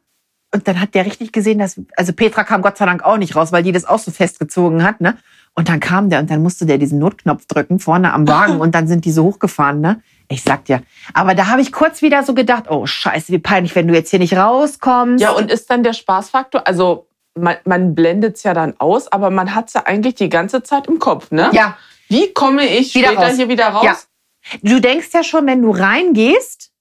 und 0.52 0.68
dann 0.68 0.80
hat 0.80 0.96
der 0.96 1.06
richtig 1.06 1.32
gesehen, 1.32 1.60
dass, 1.60 1.80
also 1.96 2.14
Petra 2.14 2.44
kam 2.44 2.64
Gott 2.64 2.78
sei 2.78 2.86
Dank 2.86 3.04
auch 3.04 3.18
nicht 3.18 3.36
raus, 3.36 3.52
weil 3.52 3.62
die 3.62 3.72
das 3.72 3.86
auch 3.86 4.00
so 4.00 4.10
festgezogen 4.10 4.84
hat, 4.84 5.00
ne? 5.00 5.18
Und 5.54 5.70
dann 5.70 5.80
kam 5.80 6.10
der 6.10 6.20
und 6.20 6.32
dann 6.32 6.42
musste 6.42 6.66
der 6.66 6.80
diesen 6.80 6.98
Notknopf 6.98 7.46
drücken, 7.46 7.80
vorne 7.80 8.14
am 8.14 8.28
Wagen 8.28 8.60
und 8.62 8.74
dann 8.74 8.88
sind 8.88 9.06
die 9.06 9.12
so 9.12 9.26
hochgefahren, 9.26 9.80
ne? 9.80 10.02
Ich 10.28 10.42
sag 10.42 10.66
dir. 10.66 10.82
Aber 11.14 11.36
da 11.36 11.48
habe 11.48 11.62
ich 11.62 11.72
kurz 11.72 12.02
wieder 12.02 12.24
so 12.24 12.34
gedacht, 12.34 12.66
oh 12.70 12.88
scheiße, 12.88 13.32
wie 13.32 13.40
peinlich, 13.40 13.76
wenn 13.76 13.88
du 13.88 13.94
jetzt 13.94 14.10
hier 14.10 14.20
nicht 14.20 14.36
rauskommst. 14.36 15.22
Ja, 15.22 15.32
und 15.32 15.52
ist 15.52 15.70
dann 15.70 15.84
der 15.84 15.94
Spaßfaktor, 15.94 16.66
also 16.66 17.08
man, 17.38 17.58
man 17.66 17.96
blendet 17.96 18.38
es 18.38 18.44
ja 18.44 18.54
dann 18.54 18.76
aus, 18.80 19.12
aber 19.12 19.30
man 19.30 19.56
hat 19.56 19.68
es 19.70 19.74
ja 19.74 19.84
eigentlich 19.86 20.16
die 20.16 20.30
ganze 20.30 20.64
Zeit 20.64 20.88
im 20.88 21.00
Kopf, 21.00 21.32
ne? 21.32 21.50
ja. 21.54 21.78
Wie 22.10 22.32
komme 22.34 22.68
ich 22.68 22.94
Wieder 22.94 23.08
später 23.14 23.28
raus. 23.28 23.36
hier 23.38 23.50
wieder 23.50 23.68
raus? 23.70 23.84
Ja. 23.86 23.98
Du 24.62 24.80
denkst 24.80 25.10
ja 25.14 25.24
schon, 25.24 25.48
wenn 25.48 25.62
du 25.64 25.72
reingehst, 25.72 26.72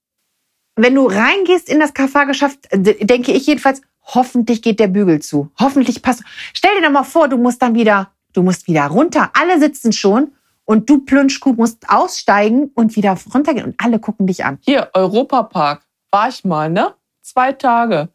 wenn 0.77 0.95
du 0.95 1.07
reingehst 1.07 1.69
in 1.71 1.81
das 1.81 1.93
Fahrgeschäft, 2.11 2.69
d- 2.73 3.05
denke 3.05 3.33
ich 3.33 3.47
jedenfalls, 3.47 3.81
hoffentlich 4.03 4.61
geht 4.63 4.79
der 4.81 4.89
Bügel 4.89 5.23
zu. 5.23 5.51
Hoffentlich 5.59 6.03
passt. 6.03 6.23
Stell 6.53 6.75
dir 6.77 6.83
doch 6.83 6.91
mal 6.91 7.05
vor, 7.05 7.29
du 7.29 7.39
musst 7.39 7.63
dann 7.63 7.75
wieder, 7.75 8.11
du 8.35 8.43
musst 8.43 8.67
wieder 8.67 8.87
runter. 8.89 9.31
Alle 9.39 9.59
sitzen 9.61 9.93
schon 9.93 10.33
und 10.65 10.91
du 10.91 10.99
Plünschkuh 10.99 11.53
musst 11.55 11.89
aussteigen 11.89 12.71
und 12.75 12.97
wieder 12.97 13.17
runtergehen 13.33 13.65
und 13.67 13.75
alle 13.79 14.01
gucken 14.01 14.27
dich 14.27 14.45
an. 14.45 14.59
Hier, 14.63 14.91
Europapark, 14.93 15.87
war 16.11 16.29
ich 16.29 16.45
mal, 16.45 16.69
ne? 16.69 16.95
Zwei 17.23 17.53
Tage. 17.53 18.09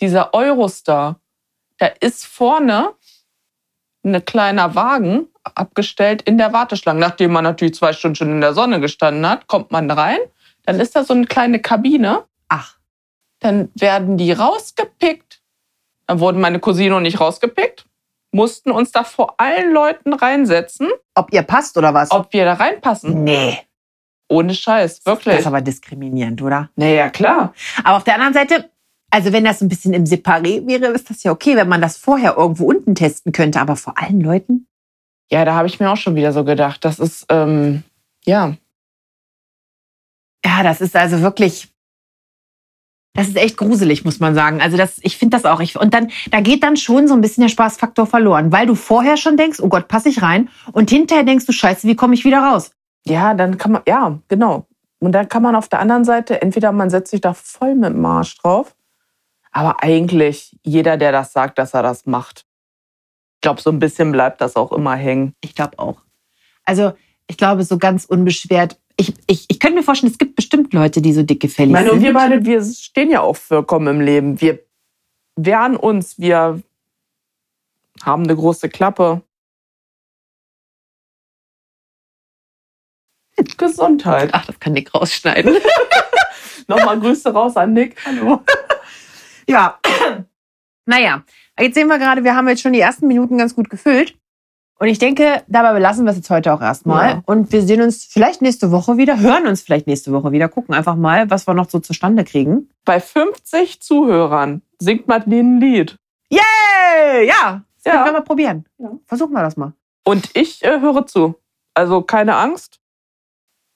Dieser 0.00 0.32
Eurostar, 0.34 1.18
da 1.82 1.88
ist 1.98 2.24
vorne 2.26 2.94
ein 4.04 4.24
kleiner 4.24 4.76
Wagen 4.76 5.26
abgestellt 5.42 6.22
in 6.22 6.38
der 6.38 6.52
Warteschlange. 6.52 7.00
Nachdem 7.00 7.32
man 7.32 7.42
natürlich 7.42 7.74
zwei 7.74 7.92
Stunden 7.92 8.14
schon 8.14 8.30
in 8.30 8.40
der 8.40 8.54
Sonne 8.54 8.78
gestanden 8.78 9.28
hat, 9.28 9.48
kommt 9.48 9.72
man 9.72 9.90
rein. 9.90 10.18
Dann 10.64 10.78
ist 10.78 10.94
da 10.94 11.02
so 11.02 11.12
eine 11.12 11.26
kleine 11.26 11.58
Kabine. 11.58 12.22
Ach, 12.48 12.76
Dann 13.40 13.68
werden 13.74 14.16
die 14.16 14.30
rausgepickt. 14.30 15.42
Dann 16.06 16.20
wurden 16.20 16.40
meine 16.40 16.60
Cousine 16.60 16.94
und 16.94 17.04
ich 17.04 17.18
rausgepickt, 17.18 17.84
mussten 18.30 18.70
uns 18.70 18.92
da 18.92 19.02
vor 19.02 19.34
allen 19.40 19.72
Leuten 19.72 20.12
reinsetzen, 20.12 20.88
ob 21.16 21.32
ihr 21.32 21.42
passt 21.42 21.76
oder 21.76 21.94
was? 21.94 22.12
ob 22.12 22.32
wir 22.32 22.44
da 22.44 22.54
reinpassen. 22.54 23.24
nee, 23.24 23.58
Ohne 24.28 24.54
Scheiß, 24.54 25.00
das 25.00 25.06
wirklich. 25.06 25.40
ist 25.40 25.46
aber 25.48 25.60
diskriminierend, 25.62 26.40
oder? 26.42 26.70
Naja, 26.76 27.10
klar. 27.10 27.52
Aber 27.82 27.96
auf 27.96 28.04
der 28.04 28.14
anderen 28.14 28.34
Seite, 28.34 28.70
Also 29.12 29.34
wenn 29.34 29.44
das 29.44 29.60
ein 29.60 29.68
bisschen 29.68 29.92
im 29.92 30.04
Separé 30.04 30.66
wäre, 30.66 30.86
ist 30.86 31.10
das 31.10 31.22
ja 31.22 31.32
okay, 31.32 31.54
wenn 31.54 31.68
man 31.68 31.82
das 31.82 31.98
vorher 31.98 32.38
irgendwo 32.38 32.64
unten 32.64 32.94
testen 32.94 33.32
könnte. 33.32 33.60
Aber 33.60 33.76
vor 33.76 33.98
allen 33.98 34.22
Leuten? 34.22 34.66
Ja, 35.30 35.44
da 35.44 35.54
habe 35.54 35.68
ich 35.68 35.78
mir 35.78 35.90
auch 35.90 35.98
schon 35.98 36.14
wieder 36.14 36.32
so 36.32 36.44
gedacht. 36.44 36.82
Das 36.82 36.98
ist, 36.98 37.26
ähm, 37.28 37.82
ja. 38.24 38.56
Ja, 40.42 40.62
das 40.62 40.80
ist 40.80 40.96
also 40.96 41.20
wirklich. 41.20 41.68
Das 43.14 43.28
ist 43.28 43.36
echt 43.36 43.58
gruselig, 43.58 44.06
muss 44.06 44.18
man 44.18 44.34
sagen. 44.34 44.62
Also 44.62 44.78
das, 44.78 44.98
ich 45.02 45.18
finde 45.18 45.36
das 45.36 45.44
auch. 45.44 45.60
Ich, 45.60 45.78
und 45.78 45.92
dann, 45.92 46.10
da 46.30 46.40
geht 46.40 46.62
dann 46.62 46.78
schon 46.78 47.06
so 47.06 47.12
ein 47.12 47.20
bisschen 47.20 47.42
der 47.42 47.50
Spaßfaktor 47.50 48.06
verloren, 48.06 48.50
weil 48.50 48.66
du 48.66 48.74
vorher 48.74 49.18
schon 49.18 49.36
denkst, 49.36 49.60
oh 49.60 49.68
Gott, 49.68 49.88
passe 49.88 50.08
ich 50.08 50.22
rein, 50.22 50.48
und 50.72 50.88
hinterher 50.88 51.24
denkst 51.24 51.44
du, 51.44 51.52
Scheiße, 51.52 51.86
wie 51.86 51.96
komme 51.96 52.14
ich 52.14 52.24
wieder 52.24 52.38
raus? 52.38 52.70
Ja, 53.04 53.34
dann 53.34 53.58
kann 53.58 53.72
man, 53.72 53.82
ja, 53.86 54.18
genau. 54.28 54.66
Und 55.00 55.12
dann 55.12 55.28
kann 55.28 55.42
man 55.42 55.54
auf 55.54 55.68
der 55.68 55.80
anderen 55.80 56.06
Seite, 56.06 56.40
entweder 56.40 56.72
man 56.72 56.88
setzt 56.88 57.10
sich 57.10 57.20
da 57.20 57.34
voll 57.34 57.74
mit 57.74 57.90
dem 57.90 58.04
Arsch 58.06 58.38
drauf, 58.38 58.74
aber 59.52 59.82
eigentlich 59.82 60.56
jeder, 60.62 60.96
der 60.96 61.12
das 61.12 61.32
sagt, 61.32 61.58
dass 61.58 61.74
er 61.74 61.82
das 61.82 62.06
macht. 62.06 62.46
Ich 63.36 63.42
glaube, 63.42 63.60
so 63.60 63.70
ein 63.70 63.78
bisschen 63.78 64.10
bleibt 64.12 64.40
das 64.40 64.56
auch 64.56 64.72
immer 64.72 64.96
hängen. 64.96 65.34
Ich 65.40 65.54
glaube 65.54 65.78
auch. 65.78 66.00
Also 66.64 66.92
ich 67.26 67.36
glaube, 67.36 67.62
so 67.64 67.78
ganz 67.78 68.04
unbeschwert. 68.04 68.78
Ich, 68.96 69.14
ich, 69.26 69.46
ich 69.48 69.60
könnte 69.60 69.78
mir 69.78 69.82
vorstellen, 69.82 70.12
es 70.12 70.18
gibt 70.18 70.36
bestimmt 70.36 70.72
Leute, 70.72 71.02
die 71.02 71.12
so 71.12 71.22
dickgefällig 71.22 71.70
Ich 71.70 71.72
meine, 71.72 71.88
sind. 71.88 71.98
und 71.98 72.04
wir 72.04 72.12
beide, 72.12 72.44
wir 72.44 72.62
stehen 72.64 73.10
ja 73.10 73.20
auch 73.20 73.36
vollkommen 73.36 73.86
im 73.88 74.00
Leben. 74.00 74.40
Wir 74.40 74.60
wehren 75.36 75.76
uns, 75.76 76.18
wir 76.18 76.62
haben 78.02 78.24
eine 78.24 78.36
große 78.36 78.68
Klappe. 78.68 79.22
Gesundheit. 83.58 84.30
Ach, 84.32 84.46
das 84.46 84.60
kann 84.60 84.72
Nick 84.72 84.94
rausschneiden. 84.94 85.56
Nochmal 86.68 87.00
Grüße 87.00 87.32
raus 87.32 87.56
an 87.56 87.72
Nick. 87.72 87.96
Hallo. 88.04 88.42
Ja. 89.52 89.78
Naja, 90.84 91.22
jetzt 91.60 91.74
sehen 91.74 91.86
wir 91.86 91.98
gerade, 91.98 92.24
wir 92.24 92.34
haben 92.34 92.48
jetzt 92.48 92.60
schon 92.60 92.72
die 92.72 92.80
ersten 92.80 93.06
Minuten 93.06 93.38
ganz 93.38 93.54
gut 93.54 93.70
gefüllt. 93.70 94.18
Und 94.80 94.88
ich 94.88 94.98
denke, 94.98 95.44
dabei 95.46 95.72
belassen 95.74 96.04
wir 96.04 96.10
es 96.10 96.16
jetzt 96.16 96.28
heute 96.28 96.52
auch 96.52 96.60
erstmal. 96.60 97.08
Ja. 97.10 97.22
Und 97.24 97.52
wir 97.52 97.62
sehen 97.62 97.80
uns 97.82 98.04
vielleicht 98.04 98.42
nächste 98.42 98.72
Woche 98.72 98.96
wieder, 98.96 99.20
hören 99.20 99.46
uns 99.46 99.62
vielleicht 99.62 99.86
nächste 99.86 100.10
Woche 100.10 100.32
wieder, 100.32 100.48
gucken 100.48 100.74
einfach 100.74 100.96
mal, 100.96 101.30
was 101.30 101.46
wir 101.46 101.54
noch 101.54 101.70
so 101.70 101.78
zustande 101.78 102.24
kriegen. 102.24 102.68
Bei 102.84 102.98
50 102.98 103.80
Zuhörern 103.80 104.62
singt 104.80 105.06
Madeline 105.06 105.58
ein 105.58 105.60
Lied. 105.60 105.96
Yay! 106.30 107.28
Ja, 107.28 107.62
das 107.76 107.84
Ja. 107.84 107.92
können 107.92 108.06
wir 108.06 108.12
mal 108.14 108.20
probieren. 108.22 108.64
Ja. 108.78 108.90
Versuchen 109.06 109.34
wir 109.34 109.42
das 109.42 109.56
mal. 109.56 109.74
Und 110.04 110.30
ich 110.34 110.64
äh, 110.64 110.80
höre 110.80 111.06
zu. 111.06 111.36
Also 111.74 112.02
keine 112.02 112.34
Angst. 112.34 112.80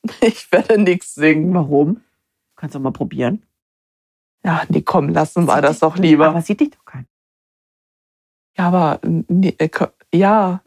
Ich 0.21 0.51
werde 0.51 0.77
nichts 0.79 1.15
singen. 1.15 1.55
Warum? 1.55 2.01
Kannst 2.57 2.75
du 2.75 2.81
mal 2.81 2.91
probieren. 2.91 3.45
Ja, 4.47 4.63
nee, 4.69 4.81
komm, 4.83 5.09
lassen 5.09 5.47
wir 5.47 5.61
das 5.61 5.81
doch 5.81 5.97
lieber. 5.97 6.29
Aber 6.29 6.41
sieht 6.41 6.61
dich 6.61 6.71
doch 6.71 6.85
kein. 6.85 7.07
Ja, 8.57 8.69
aber 8.69 9.01
nee, 9.03 9.55
äh, 9.59 9.69
ja. 10.15 10.61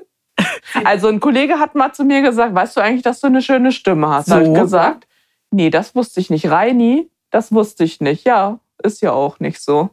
Also 0.84 1.08
ein 1.08 1.20
Kollege 1.20 1.60
hat 1.60 1.76
mal 1.76 1.92
zu 1.92 2.04
mir 2.04 2.22
gesagt, 2.22 2.54
weißt 2.54 2.78
du 2.78 2.82
eigentlich, 2.82 3.02
dass 3.04 3.20
du 3.20 3.28
eine 3.28 3.42
schöne 3.42 3.72
Stimme 3.72 4.08
hast? 4.10 4.32
Habe 4.32 4.46
So? 4.46 4.54
ich 4.54 4.60
gesagt, 4.60 5.08
nee, 5.52 5.70
das 5.70 5.96
wusste 5.96 6.20
ich 6.20 6.30
nicht. 6.30 6.50
Reini, 6.50 7.10
das 7.32 7.52
wusste 7.52 7.84
ich 7.84 8.00
nicht. 8.00 8.26
Ja, 8.26 8.60
ist 8.84 9.02
ja 9.02 9.12
auch 9.12 9.39
nicht 9.39 9.62
so. 9.62 9.89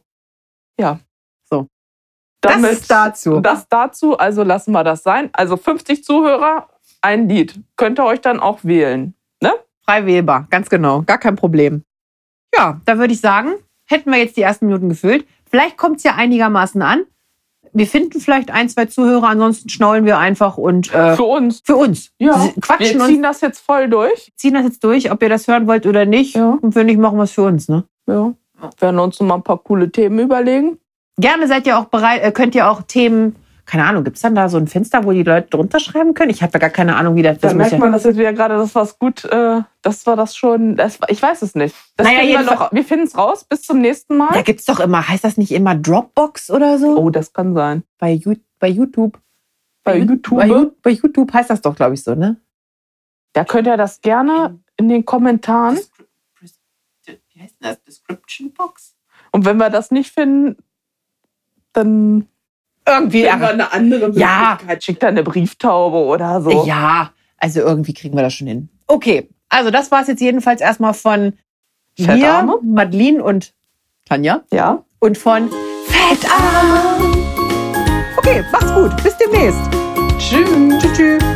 Ja. 0.79 1.01
So. 1.49 1.69
Damit, 2.41 2.71
das 2.73 2.87
dazu. 2.87 3.41
Das 3.41 3.69
dazu, 3.69 4.19
also 4.19 4.43
lassen 4.43 4.73
wir 4.73 4.85
das 4.85 5.03
sein. 5.03 5.31
Also 5.33 5.57
50 5.57 6.05
Zuhörer, 6.05 6.69
ein 7.01 7.29
Lied. 7.29 7.59
Könnt 7.77 7.99
ihr 7.99 8.05
euch 8.05 8.21
dann 8.21 8.41
auch 8.41 8.63
wählen. 8.63 9.15
Frei 9.87 10.05
wählbar, 10.05 10.49
ganz 10.51 10.69
genau. 10.69 11.03
Gar 11.03 11.19
kein 11.19 11.37
Problem. 11.37 11.85
Ja, 12.53 12.81
da 12.85 12.99
würde 12.99 13.13
ich 13.13 13.21
sagen, 13.21 13.55
hätten 13.87 14.11
wir 14.11 14.19
jetzt 14.19 14.37
die 14.37 14.43
ersten 14.43 14.67
Minuten 14.67 14.89
gefüllt. 14.89 15.27
Vielleicht 15.49 15.77
kommt 15.77 15.99
es 15.99 16.03
ja 16.05 16.15
einigermaßen 16.17 16.83
an. 16.83 17.05
Wir 17.73 17.87
finden 17.87 18.21
vielleicht 18.21 18.51
ein, 18.51 18.69
zwei 18.69 18.87
Zuhörer, 18.87 19.29
ansonsten 19.29 19.69
schnaulen 19.69 20.07
wir 20.07 20.19
einfach 20.19 20.57
und 20.57 20.93
äh, 20.95 21.15
Für 21.15 21.25
uns. 21.25 21.61
für 21.65 21.77
uns. 21.77 22.11
Ja, 22.19 22.49
Quatschen 22.61 22.99
wir 22.99 23.07
ziehen 23.07 23.23
das 23.23 23.43
jetzt 23.43 23.59
voll 23.61 23.89
durch. 23.91 24.33
ziehen 24.37 24.55
das 24.55 24.65
jetzt 24.65 24.83
durch, 24.83 25.11
ob 25.13 25.23
ihr 25.23 25.29
das 25.29 25.47
hören 25.47 25.67
wollt 25.67 25.87
oder 25.87 26.07
nicht. 26.07 26.37
Ja. 26.37 26.59
Und 26.61 26.75
wenn 26.75 26.87
nicht, 26.87 26.99
machen 26.99 27.19
wir 27.19 27.25
es 27.25 27.33
für 27.33 27.43
uns. 27.43 27.69
Ne? 27.69 27.85
Ja. 28.07 28.33
Werden 28.79 28.99
uns 28.99 29.21
noch 29.21 29.27
mal 29.27 29.35
ein 29.35 29.43
paar 29.43 29.59
coole 29.59 29.91
Themen 29.93 30.19
überlegen. 30.21 30.79
Gerne 31.19 31.47
seid 31.49 31.67
ihr 31.67 31.79
auch 31.79 31.87
bereit, 31.87 32.23
äh, 32.23 32.33
könnt 32.33 32.55
ihr 32.55 32.71
auch 32.71 32.83
Themen, 32.83 33.37
keine 33.67 33.85
Ahnung, 33.85 34.05
gibt 34.05 34.17
es 34.17 34.23
dann 34.23 34.35
da 34.35 34.49
so 34.49 34.57
ein 34.59 34.69
Fenster, 34.69 35.05
wo 35.05 35.13
die 35.13 35.23
Leute 35.25 35.49
drunter 35.49 35.81
schreiben 35.81 36.15
können? 36.15 36.31
Ich 36.31 36.43
habe 36.43 36.53
ja 36.55 36.59
gar 36.61 36.71
keine 36.71 36.97
Ahnung, 36.97 37.17
wie 37.17 37.23
das, 37.23 37.39
Da 37.39 37.53
merkt 37.53 37.73
ja- 37.73 37.79
man, 37.79 37.93
das 37.93 38.05
ist 38.05 38.17
wieder 38.17 38.33
gerade 38.33 38.57
das, 38.57 38.75
was 38.75 38.99
gut, 38.99 39.25
äh, 39.25 39.61
das 39.83 40.07
war 40.07 40.15
das 40.17 40.37
schon, 40.37 40.77
das, 40.77 41.01
war- 41.01 41.11
ich 41.11 41.21
weiß 41.21 41.43
es 41.43 41.55
nicht. 41.55 41.75
Das 41.97 42.07
Naja, 42.07 42.21
finden 42.21 42.33
wir 42.47 42.55
noch- 42.55 42.73
wir 42.73 42.85
finden 42.85 43.07
es 43.07 43.19
raus. 43.19 43.45
Bis 43.45 43.63
zum 43.63 43.81
nächsten 43.81 44.17
Mal. 44.17 44.31
Da 44.33 44.43
gibt 44.43 44.61
es 44.61 44.67
doch 44.67 44.81
immer, 44.81 45.07
heißt 45.09 45.25
das 45.25 45.37
nicht 45.37 45.51
immer 45.53 45.75
Dropbox 45.75 46.51
oder 46.51 46.79
so? 46.79 46.97
Oh, 46.97 47.11
das 47.11 47.33
kann 47.33 47.55
sein. 47.55 47.83
Bei, 47.99 48.13
YouTube. 48.13 48.41
Bei 49.85 49.99
YouTube. 49.99 50.39
Bei, 50.39 50.47
Ju- 50.49 50.73
bei 50.83 50.91
YouTube 50.91 51.33
heißt 51.33 51.51
das 51.51 51.61
doch, 51.61 51.75
glaube 51.77 51.95
ich, 51.95 52.03
so, 52.03 52.15
ne? 52.15 52.37
Da 53.33 53.45
könnt 53.45 53.67
ihr 53.67 53.77
das 53.77 54.01
gerne 54.01 54.59
in 54.77 54.89
den 54.89 55.05
Kommentaren. 55.05 55.79
Wie 57.05 57.41
heißt 57.43 57.57
das? 57.61 57.83
Description 57.85 58.53
Box? 58.53 58.95
Und 59.33 59.45
wenn 59.45 59.59
wir 59.59 59.69
das 59.71 59.91
nicht 59.91 60.11
finden, 60.13 60.57
dann 61.73 62.29
Irgendwie. 62.87 63.25
wir 63.41 63.49
eine 63.49 63.73
andere 63.73 64.11
Ja. 64.19 64.59
Schickt 64.81 65.03
da 65.03 65.09
eine 65.09 65.23
Brieftaube 65.23 65.97
oder 65.97 66.41
so. 66.41 66.65
Ja, 66.65 67.11
also 67.39 67.61
irgendwie 67.61 67.95
kriegen 67.95 68.17
wir 68.17 68.23
das 68.23 68.35
schon 68.35 68.47
hin. 68.47 68.69
Okay, 68.87 69.29
also 69.49 69.71
das 69.71 69.91
war 69.91 70.03
es 70.03 70.09
jetzt 70.09 70.21
jedenfalls 70.21 70.61
erstmal 70.61 70.95
von 70.95 71.33
mir? 71.99 72.61
Madeline 72.63 73.23
und 73.23 73.53
Tanja 74.05 74.43
ja. 74.53 74.85
und 75.01 75.19
von 75.19 75.51
Fettarm. 75.87 77.17
Okay, 78.19 78.45
macht's 78.53 78.73
gut. 78.73 79.03
Bis 79.03 79.17
demnächst. 79.17 79.61
Tschüss. 80.19 80.49
Tschüss, 80.81 80.93
tschüss. 80.97 81.36